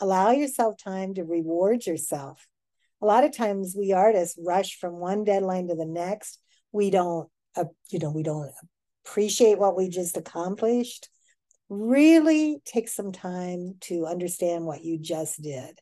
Allow 0.00 0.30
yourself 0.30 0.76
time 0.76 1.14
to 1.14 1.24
reward 1.24 1.86
yourself. 1.86 2.46
A 3.00 3.06
lot 3.06 3.24
of 3.24 3.34
times 3.34 3.74
we 3.76 3.92
artists 3.92 4.38
rush 4.44 4.78
from 4.78 4.98
one 5.00 5.24
deadline 5.24 5.68
to 5.68 5.74
the 5.74 5.86
next. 5.86 6.38
We 6.72 6.90
don't, 6.90 7.28
uh, 7.56 7.64
you 7.90 7.98
know, 7.98 8.10
we 8.10 8.22
don't 8.22 8.52
appreciate 9.04 9.58
what 9.58 9.76
we 9.76 9.88
just 9.88 10.16
accomplished. 10.16 11.08
Really 11.68 12.60
take 12.64 12.88
some 12.88 13.12
time 13.12 13.76
to 13.82 14.06
understand 14.06 14.66
what 14.66 14.84
you 14.84 14.98
just 14.98 15.40
did. 15.40 15.78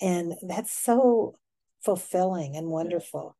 And 0.00 0.34
that's 0.42 0.72
so 0.72 1.34
fulfilling 1.84 2.56
and 2.56 2.68
wonderful. 2.68 3.36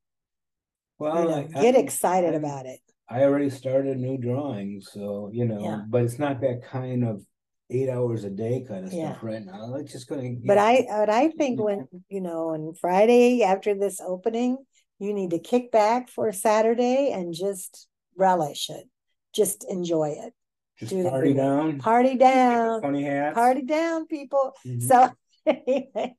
Well, 0.98 1.22
You 1.22 1.28
know, 1.28 1.48
I- 1.58 1.62
get 1.62 1.74
excited 1.76 2.34
I'm- 2.34 2.44
about 2.44 2.66
it. 2.66 2.80
I 3.08 3.22
already 3.24 3.48
started 3.48 3.96
a 3.96 4.00
new 4.00 4.18
drawing, 4.18 4.80
so 4.82 5.30
you 5.32 5.46
know, 5.46 5.60
Yeah. 5.60 5.82
but 5.88 6.02
it's 6.02 6.18
not 6.18 6.40
that 6.42 6.62
kind 6.62 7.04
of 7.04 7.24
eight 7.70 7.88
hours 7.88 8.24
a 8.24 8.30
day 8.30 8.64
kind 8.68 8.84
of 8.86 8.92
Yeah. 8.92 9.12
stuff 9.12 9.22
right 9.22 9.44
now. 9.44 9.74
It's 9.76 9.92
just 9.92 10.08
gonna. 10.08 10.30
But 10.44 10.54
get- 10.56 10.58
I, 10.58 10.86
but 10.88 11.10
I 11.10 11.28
think 11.30 11.60
when, 11.60 11.88
you 12.08 12.20
know, 12.20 12.50
on 12.50 12.74
Friday 12.74 13.42
after 13.42 13.74
this 13.74 14.00
opening, 14.00 14.58
you 14.98 15.14
need 15.14 15.30
to 15.30 15.38
kick 15.38 15.70
back 15.70 16.08
for 16.08 16.32
Saturday 16.32 17.10
and 17.12 17.32
just 17.32 17.88
relish 18.16 18.68
it. 18.68 18.88
Just 19.32 19.64
enjoy 19.64 20.10
it. 20.18 20.34
just 20.78 20.92
do 20.92 21.08
party 21.08 21.34
down. 21.34 21.78
Party 21.78 22.14
down, 22.16 22.80
Funny 22.82 23.02
hats. 23.02 23.34
party 23.34 23.62
down, 23.62 24.06
people. 24.06 24.52
Mhm. 24.64 24.82
So 24.82 25.10
anyway, 25.46 26.14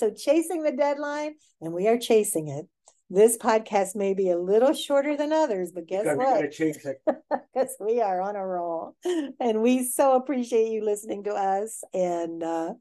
so 0.00 0.10
chasing 0.10 0.62
the 0.62 0.72
deadline, 0.72 1.34
and 1.60 1.72
we 1.72 1.86
are 1.86 1.98
chasing 1.98 2.48
it. 2.48 2.66
This 3.12 3.36
podcast 3.36 3.94
may 3.96 4.14
be 4.14 4.30
a 4.30 4.38
little 4.38 4.72
shorter 4.72 5.16
than 5.16 5.32
others, 5.32 5.72
but 5.72 5.86
guess 5.86 6.04
Gotta- 6.04 6.16
what? 6.16 6.50
because 7.52 7.76
we 7.80 8.00
are 8.00 8.20
on 8.22 8.36
a 8.36 8.46
roll 8.46 8.94
and 9.40 9.62
we 9.62 9.84
so 9.84 10.14
appreciate 10.16 10.70
you 10.70 10.84
listening 10.84 11.24
to 11.24 11.32
us 11.32 11.82
and 11.92 12.42
uh, 12.42 12.72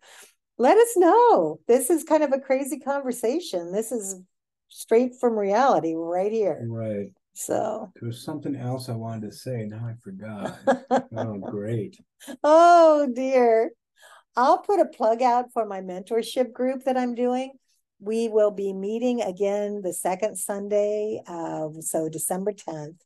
let 0.60 0.78
us 0.78 0.94
know 0.96 1.60
this 1.68 1.90
is 1.90 2.04
kind 2.04 2.22
of 2.24 2.32
a 2.32 2.40
crazy 2.40 2.78
conversation 2.80 3.72
this 3.72 3.92
is 3.92 4.22
straight 4.68 5.14
from 5.20 5.34
reality 5.38 5.96
right 5.96 6.32
here 6.32 6.64
Right. 6.70 7.12
so 7.34 7.92
There 8.00 8.08
was 8.08 8.24
something 8.24 8.56
else 8.56 8.88
I 8.88 8.94
wanted 8.96 9.32
to 9.32 9.36
say. 9.36 9.66
Now 9.68 9.84
I 9.88 9.96
forgot. 10.04 10.60
oh, 11.18 11.38
great. 11.40 11.98
oh 12.44 13.08
dear 13.16 13.72
i'll 14.40 14.60
put 14.60 14.80
a 14.80 14.86
plug 14.86 15.22
out 15.22 15.52
for 15.54 15.66
my 15.66 15.82
mentorship 15.82 16.52
group 16.52 16.84
that 16.84 16.98
i'm 16.98 17.16
doing. 17.16 17.52
We 18.02 18.30
will 18.30 18.52
be 18.52 18.72
meeting 18.72 19.22
again 19.22 19.82
the 19.84 19.94
second 19.94 20.38
sunday 20.38 21.22
of 21.28 21.84
so 21.84 22.10
december 22.10 22.54
10th 22.54 23.00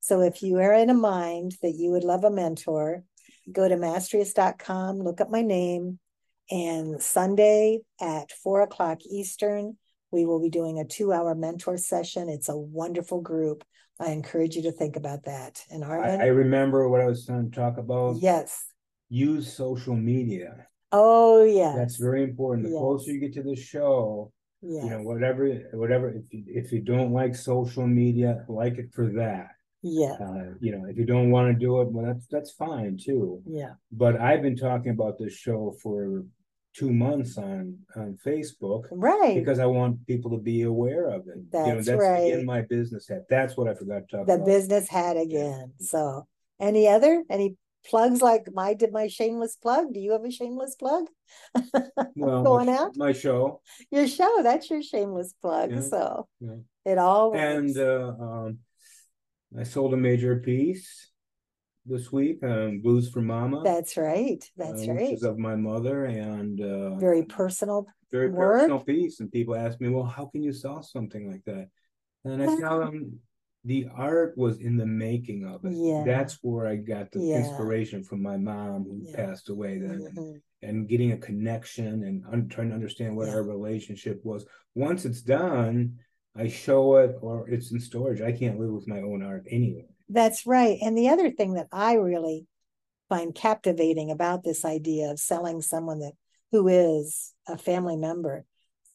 so 0.00 0.20
if 0.20 0.42
you 0.42 0.58
are 0.58 0.74
in 0.74 0.90
a 0.90 0.94
mind 0.94 1.54
that 1.62 1.74
you 1.76 1.90
would 1.92 2.04
love 2.04 2.24
a 2.24 2.30
mentor 2.30 3.04
go 3.50 3.68
to 3.68 3.76
mastrius.com 3.76 4.98
look 4.98 5.20
up 5.20 5.30
my 5.30 5.42
name 5.42 6.00
and 6.50 7.00
sunday 7.00 7.78
at 8.00 8.32
four 8.32 8.62
o'clock 8.62 8.98
eastern 9.08 9.76
we 10.12 10.26
will 10.26 10.40
be 10.40 10.50
doing 10.50 10.78
a 10.78 10.84
two 10.84 11.12
hour 11.12 11.34
mentor 11.34 11.78
session. 11.78 12.28
It's 12.28 12.48
a 12.48 12.56
wonderful 12.56 13.20
group. 13.20 13.64
I 13.98 14.10
encourage 14.10 14.54
you 14.54 14.62
to 14.64 14.72
think 14.72 14.96
about 14.96 15.24
that. 15.24 15.64
And 15.70 15.84
I, 15.84 15.96
I 15.96 16.26
remember 16.26 16.88
what 16.88 17.00
I 17.00 17.06
was 17.06 17.26
trying 17.26 17.50
to 17.50 17.56
talk 17.56 17.78
about. 17.78 18.16
yes. 18.20 18.64
Use 19.08 19.52
social 19.52 19.96
media. 19.96 20.66
Oh 20.92 21.42
yes 21.44 21.74
That's 21.76 21.96
very 21.96 22.22
important. 22.22 22.66
The 22.66 22.72
Yes. 22.72 22.80
closer 22.80 23.10
you 23.12 23.20
get 23.20 23.32
to 23.34 23.42
the 23.42 23.56
show, 23.56 24.32
yes 24.62 24.84
you 24.84 24.90
know, 24.90 25.02
whatever, 25.02 25.44
whatever. 25.72 26.06
If 26.10 26.26
you 26.32 26.42
if 26.48 26.72
you 26.72 26.80
don't 26.80 27.12
like 27.12 27.34
social 27.34 27.86
media, 27.86 28.44
like 28.48 28.78
it 28.78 28.88
for 28.92 29.06
that. 29.22 29.48
yeah 29.82 30.16
Uh, 30.20 30.54
you 30.60 30.70
know, 30.74 30.84
if 30.90 30.96
you 31.00 31.04
don't 31.14 31.30
want 31.30 31.46
to 31.52 31.56
do 31.66 31.80
it, 31.80 31.88
well, 31.92 32.06
that's 32.06 32.26
that's 32.34 32.52
fine 32.52 32.96
too. 33.06 33.42
yeah 33.46 33.74
But 33.90 34.20
I've 34.20 34.42
been 34.46 34.56
talking 34.68 34.92
about 34.98 35.14
this 35.18 35.34
show 35.34 35.60
for 35.82 36.24
two 36.78 36.92
months 37.06 37.36
on 37.36 37.60
on 38.00 38.16
Facebook 38.28 38.84
right 38.92 39.34
because 39.40 39.58
I 39.58 39.66
want 39.78 40.06
people 40.06 40.30
to 40.36 40.38
be 40.52 40.58
aware 40.62 41.06
of 41.16 41.22
it. 41.32 41.36
you 41.36 41.58
know, 41.58 41.74
That's 41.74 41.86
that's 41.86 42.00
right. 42.00 42.32
in 42.32 42.46
my 42.54 42.60
business 42.62 43.04
hat. 43.10 43.22
That's 43.28 43.56
what 43.56 43.66
I 43.70 43.74
forgot 43.74 44.00
to 44.04 44.08
talk 44.16 44.20
about. 44.24 44.26
the 44.26 44.34
about. 44.42 44.46
business 44.54 44.88
hat 44.88 45.16
again 45.26 45.72
so 45.92 46.26
any 46.60 46.84
other 46.96 47.14
any 47.36 47.48
plugs 47.88 48.22
like 48.22 48.46
my 48.52 48.74
did 48.74 48.92
my 48.92 49.08
shameless 49.08 49.56
plug 49.56 49.92
do 49.92 50.00
you 50.00 50.12
have 50.12 50.24
a 50.24 50.30
shameless 50.30 50.74
plug 50.76 51.04
well, 52.16 52.42
going 52.42 52.66
my, 52.66 52.76
out? 52.76 52.96
my 52.96 53.12
show 53.12 53.60
your 53.90 54.06
show 54.06 54.40
that's 54.42 54.70
your 54.70 54.82
shameless 54.82 55.34
plug 55.42 55.70
Yeah, 55.72 55.80
so 55.80 56.28
yeah. 56.40 56.56
it 56.84 56.98
all 56.98 57.32
works. 57.32 57.42
and 57.42 57.78
uh, 57.78 58.14
um, 58.20 58.58
I 59.58 59.64
sold 59.64 59.92
a 59.94 59.96
major 59.96 60.36
piece 60.36 61.10
this 61.84 62.12
week, 62.12 62.38
um, 62.44 62.80
Blues 62.80 63.10
for 63.10 63.20
Mama. 63.20 63.62
That's 63.64 63.96
right. 63.96 64.38
uh, 64.40 64.64
That's 64.64 64.80
which 64.82 64.88
right. 64.88 65.12
is 65.14 65.24
of 65.24 65.36
my 65.36 65.56
mother 65.56 66.04
and 66.04 66.60
uh, 66.60 66.94
Very 66.94 67.24
personal. 67.24 67.86
very 68.12 68.30
work. 68.30 68.60
personal 68.60 68.78
piece. 68.80 69.18
And 69.18 69.32
people 69.32 69.56
ask 69.56 69.80
me, 69.80 69.88
well, 69.88 70.04
how 70.04 70.26
can 70.26 70.44
you 70.44 70.52
sell 70.52 70.82
something 70.84 71.28
like 71.28 71.42
that? 71.46 71.68
And 72.24 72.40
I 72.40 72.46
tell 72.56 72.78
them 72.78 73.18
the 73.64 73.86
art 73.94 74.36
was 74.36 74.58
in 74.58 74.76
the 74.76 74.86
making 74.86 75.44
of 75.46 75.64
it. 75.64 75.72
Yeah. 75.72 76.02
That's 76.04 76.38
where 76.42 76.66
I 76.66 76.76
got 76.76 77.12
the 77.12 77.20
Yeah. 77.20 77.38
inspiration 77.38 78.02
from 78.02 78.20
my 78.22 78.36
mom 78.36 78.84
who 78.84 79.02
Yeah. 79.04 79.16
passed 79.16 79.48
away 79.48 79.78
then. 79.78 80.00
Mhm. 80.14 80.42
And 80.62 80.88
getting 80.88 81.12
a 81.12 81.18
connection 81.18 82.02
and 82.04 82.24
un- 82.26 82.48
trying 82.48 82.68
to 82.70 82.74
understand 82.74 83.16
what 83.16 83.28
our 83.28 83.42
relationship 83.42 84.24
was. 84.24 84.44
Once 84.74 85.04
it's 85.04 85.22
done, 85.22 85.98
I 86.34 86.48
show 86.48 86.96
it 86.96 87.16
or 87.20 87.48
it's 87.48 87.72
in 87.72 87.78
storage. 87.80 88.20
I 88.20 88.32
can't 88.32 88.58
live 88.58 88.72
with 88.72 88.88
my 88.88 89.00
own 89.00 89.22
art 89.22 89.46
anyway. 89.50 89.86
That's 90.08 90.46
right. 90.46 90.78
And 90.82 90.96
the 90.96 91.08
other 91.08 91.30
thing 91.30 91.54
that 91.54 91.68
I 91.72 91.94
really 91.94 92.46
find 93.08 93.34
captivating 93.34 94.10
about 94.10 94.42
this 94.42 94.64
idea 94.64 95.10
of 95.10 95.20
selling 95.20 95.60
someone 95.62 96.00
that 96.00 96.14
who 96.50 96.66
is 96.68 97.32
a 97.46 97.56
family 97.58 97.96
member 97.96 98.44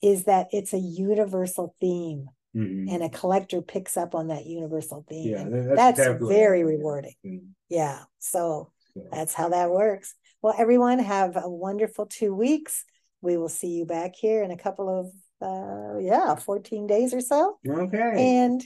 is 0.02 0.26
that 0.26 0.48
it's 0.52 0.74
a 0.74 0.80
universal 0.80 1.76
theme 1.80 2.30
Mhm. 2.58 2.92
and 2.92 3.04
a 3.04 3.10
collector 3.10 3.62
picks 3.62 3.96
up 3.98 4.16
on 4.16 4.28
that 4.28 4.46
universal 4.46 5.06
theme. 5.08 5.30
Yeah, 5.32 5.42
and 5.42 5.54
that- 5.70 5.76
that's 5.96 6.00
very 6.22 6.64
rewarding. 6.64 7.16
Mm, 7.26 7.50
Yeah. 7.70 8.00
So 8.20 8.72
so. 8.96 9.04
that's 9.12 9.34
how 9.34 9.50
that 9.50 9.70
works. 9.72 10.16
Well, 10.42 10.56
everyone 10.58 11.00
have 11.00 11.36
a 11.38 11.50
wonderful 11.50 12.06
two 12.08 12.34
weeks. 12.34 12.84
We 13.22 13.38
will 13.38 13.50
see 13.50 13.70
you 13.78 13.86
back 13.86 14.16
here 14.16 14.44
in 14.44 14.52
a 14.52 14.58
couple 14.58 14.88
of 14.90 15.06
uh 15.42 15.98
yeah, 16.00 16.34
14 16.36 16.88
days 16.88 17.14
or 17.14 17.22
so. 17.22 17.60
Okay, 17.68 18.14
And 18.40 18.60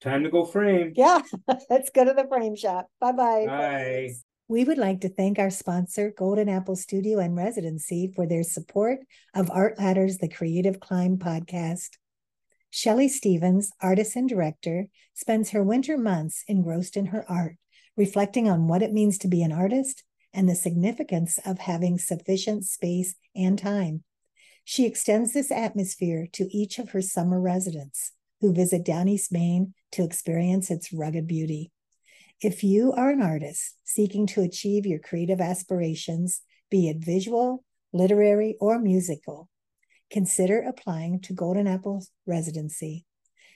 time 0.00 0.22
to 0.24 0.30
go 0.30 0.44
frame. 0.44 0.92
yeah, 0.96 1.20
let's 1.70 1.90
go 1.90 2.04
to 2.04 2.12
the 2.14 2.26
frame 2.28 2.56
shop. 2.56 2.88
Bye-bye. 3.00 3.46
Bye. 3.46 4.08
We 4.48 4.62
would 4.64 4.78
like 4.78 5.00
to 5.00 5.08
thank 5.08 5.38
our 5.40 5.50
sponsor, 5.50 6.12
Golden 6.16 6.48
Apple 6.48 6.76
Studio 6.76 7.18
and 7.18 7.34
Residency, 7.36 8.12
for 8.14 8.26
their 8.26 8.44
support 8.44 9.00
of 9.34 9.50
Art 9.50 9.76
Ladders, 9.78 10.18
the 10.18 10.28
Creative 10.28 10.78
Climb 10.78 11.18
podcast. 11.18 11.90
Shelley 12.76 13.08
Stevens, 13.08 13.70
artist 13.80 14.16
and 14.16 14.28
director, 14.28 14.88
spends 15.14 15.48
her 15.48 15.62
winter 15.64 15.96
months 15.96 16.44
engrossed 16.46 16.94
in 16.94 17.06
her 17.06 17.24
art, 17.26 17.56
reflecting 17.96 18.50
on 18.50 18.68
what 18.68 18.82
it 18.82 18.92
means 18.92 19.16
to 19.16 19.28
be 19.28 19.42
an 19.42 19.50
artist 19.50 20.04
and 20.34 20.46
the 20.46 20.54
significance 20.54 21.38
of 21.46 21.60
having 21.60 21.96
sufficient 21.96 22.66
space 22.66 23.14
and 23.34 23.58
time. 23.58 24.04
She 24.62 24.84
extends 24.84 25.32
this 25.32 25.50
atmosphere 25.50 26.26
to 26.34 26.54
each 26.54 26.78
of 26.78 26.90
her 26.90 27.00
summer 27.00 27.40
residents 27.40 28.12
who 28.42 28.52
visit 28.52 28.84
Down 28.84 29.08
East 29.08 29.32
Maine 29.32 29.72
to 29.92 30.04
experience 30.04 30.70
its 30.70 30.92
rugged 30.92 31.26
beauty. 31.26 31.72
If 32.42 32.62
you 32.62 32.92
are 32.92 33.08
an 33.08 33.22
artist 33.22 33.74
seeking 33.84 34.26
to 34.26 34.42
achieve 34.42 34.84
your 34.84 34.98
creative 34.98 35.40
aspirations, 35.40 36.42
be 36.70 36.90
it 36.90 36.98
visual, 36.98 37.64
literary, 37.94 38.58
or 38.60 38.78
musical, 38.78 39.48
consider 40.10 40.60
applying 40.60 41.20
to 41.20 41.32
Golden 41.32 41.66
Apple's 41.66 42.10
residency. 42.26 43.04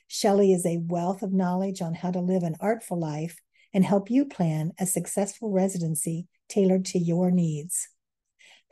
Shelley 0.09 0.53
is 0.53 0.67
a 0.67 0.79
wealth 0.79 1.23
of 1.23 1.33
knowledge 1.33 1.81
on 1.81 1.95
how 1.95 2.11
to 2.11 2.21
live 2.21 2.43
an 2.43 2.57
artful 2.61 2.99
life 2.99 3.37
and 3.73 3.85
help 3.85 4.11
you 4.11 4.25
plan 4.25 4.73
a 4.79 4.87
successful 4.87 5.51
residency 5.51 6.27
tailored 6.49 6.85
to 6.87 6.99
your 6.99 7.31
needs. 7.31 7.89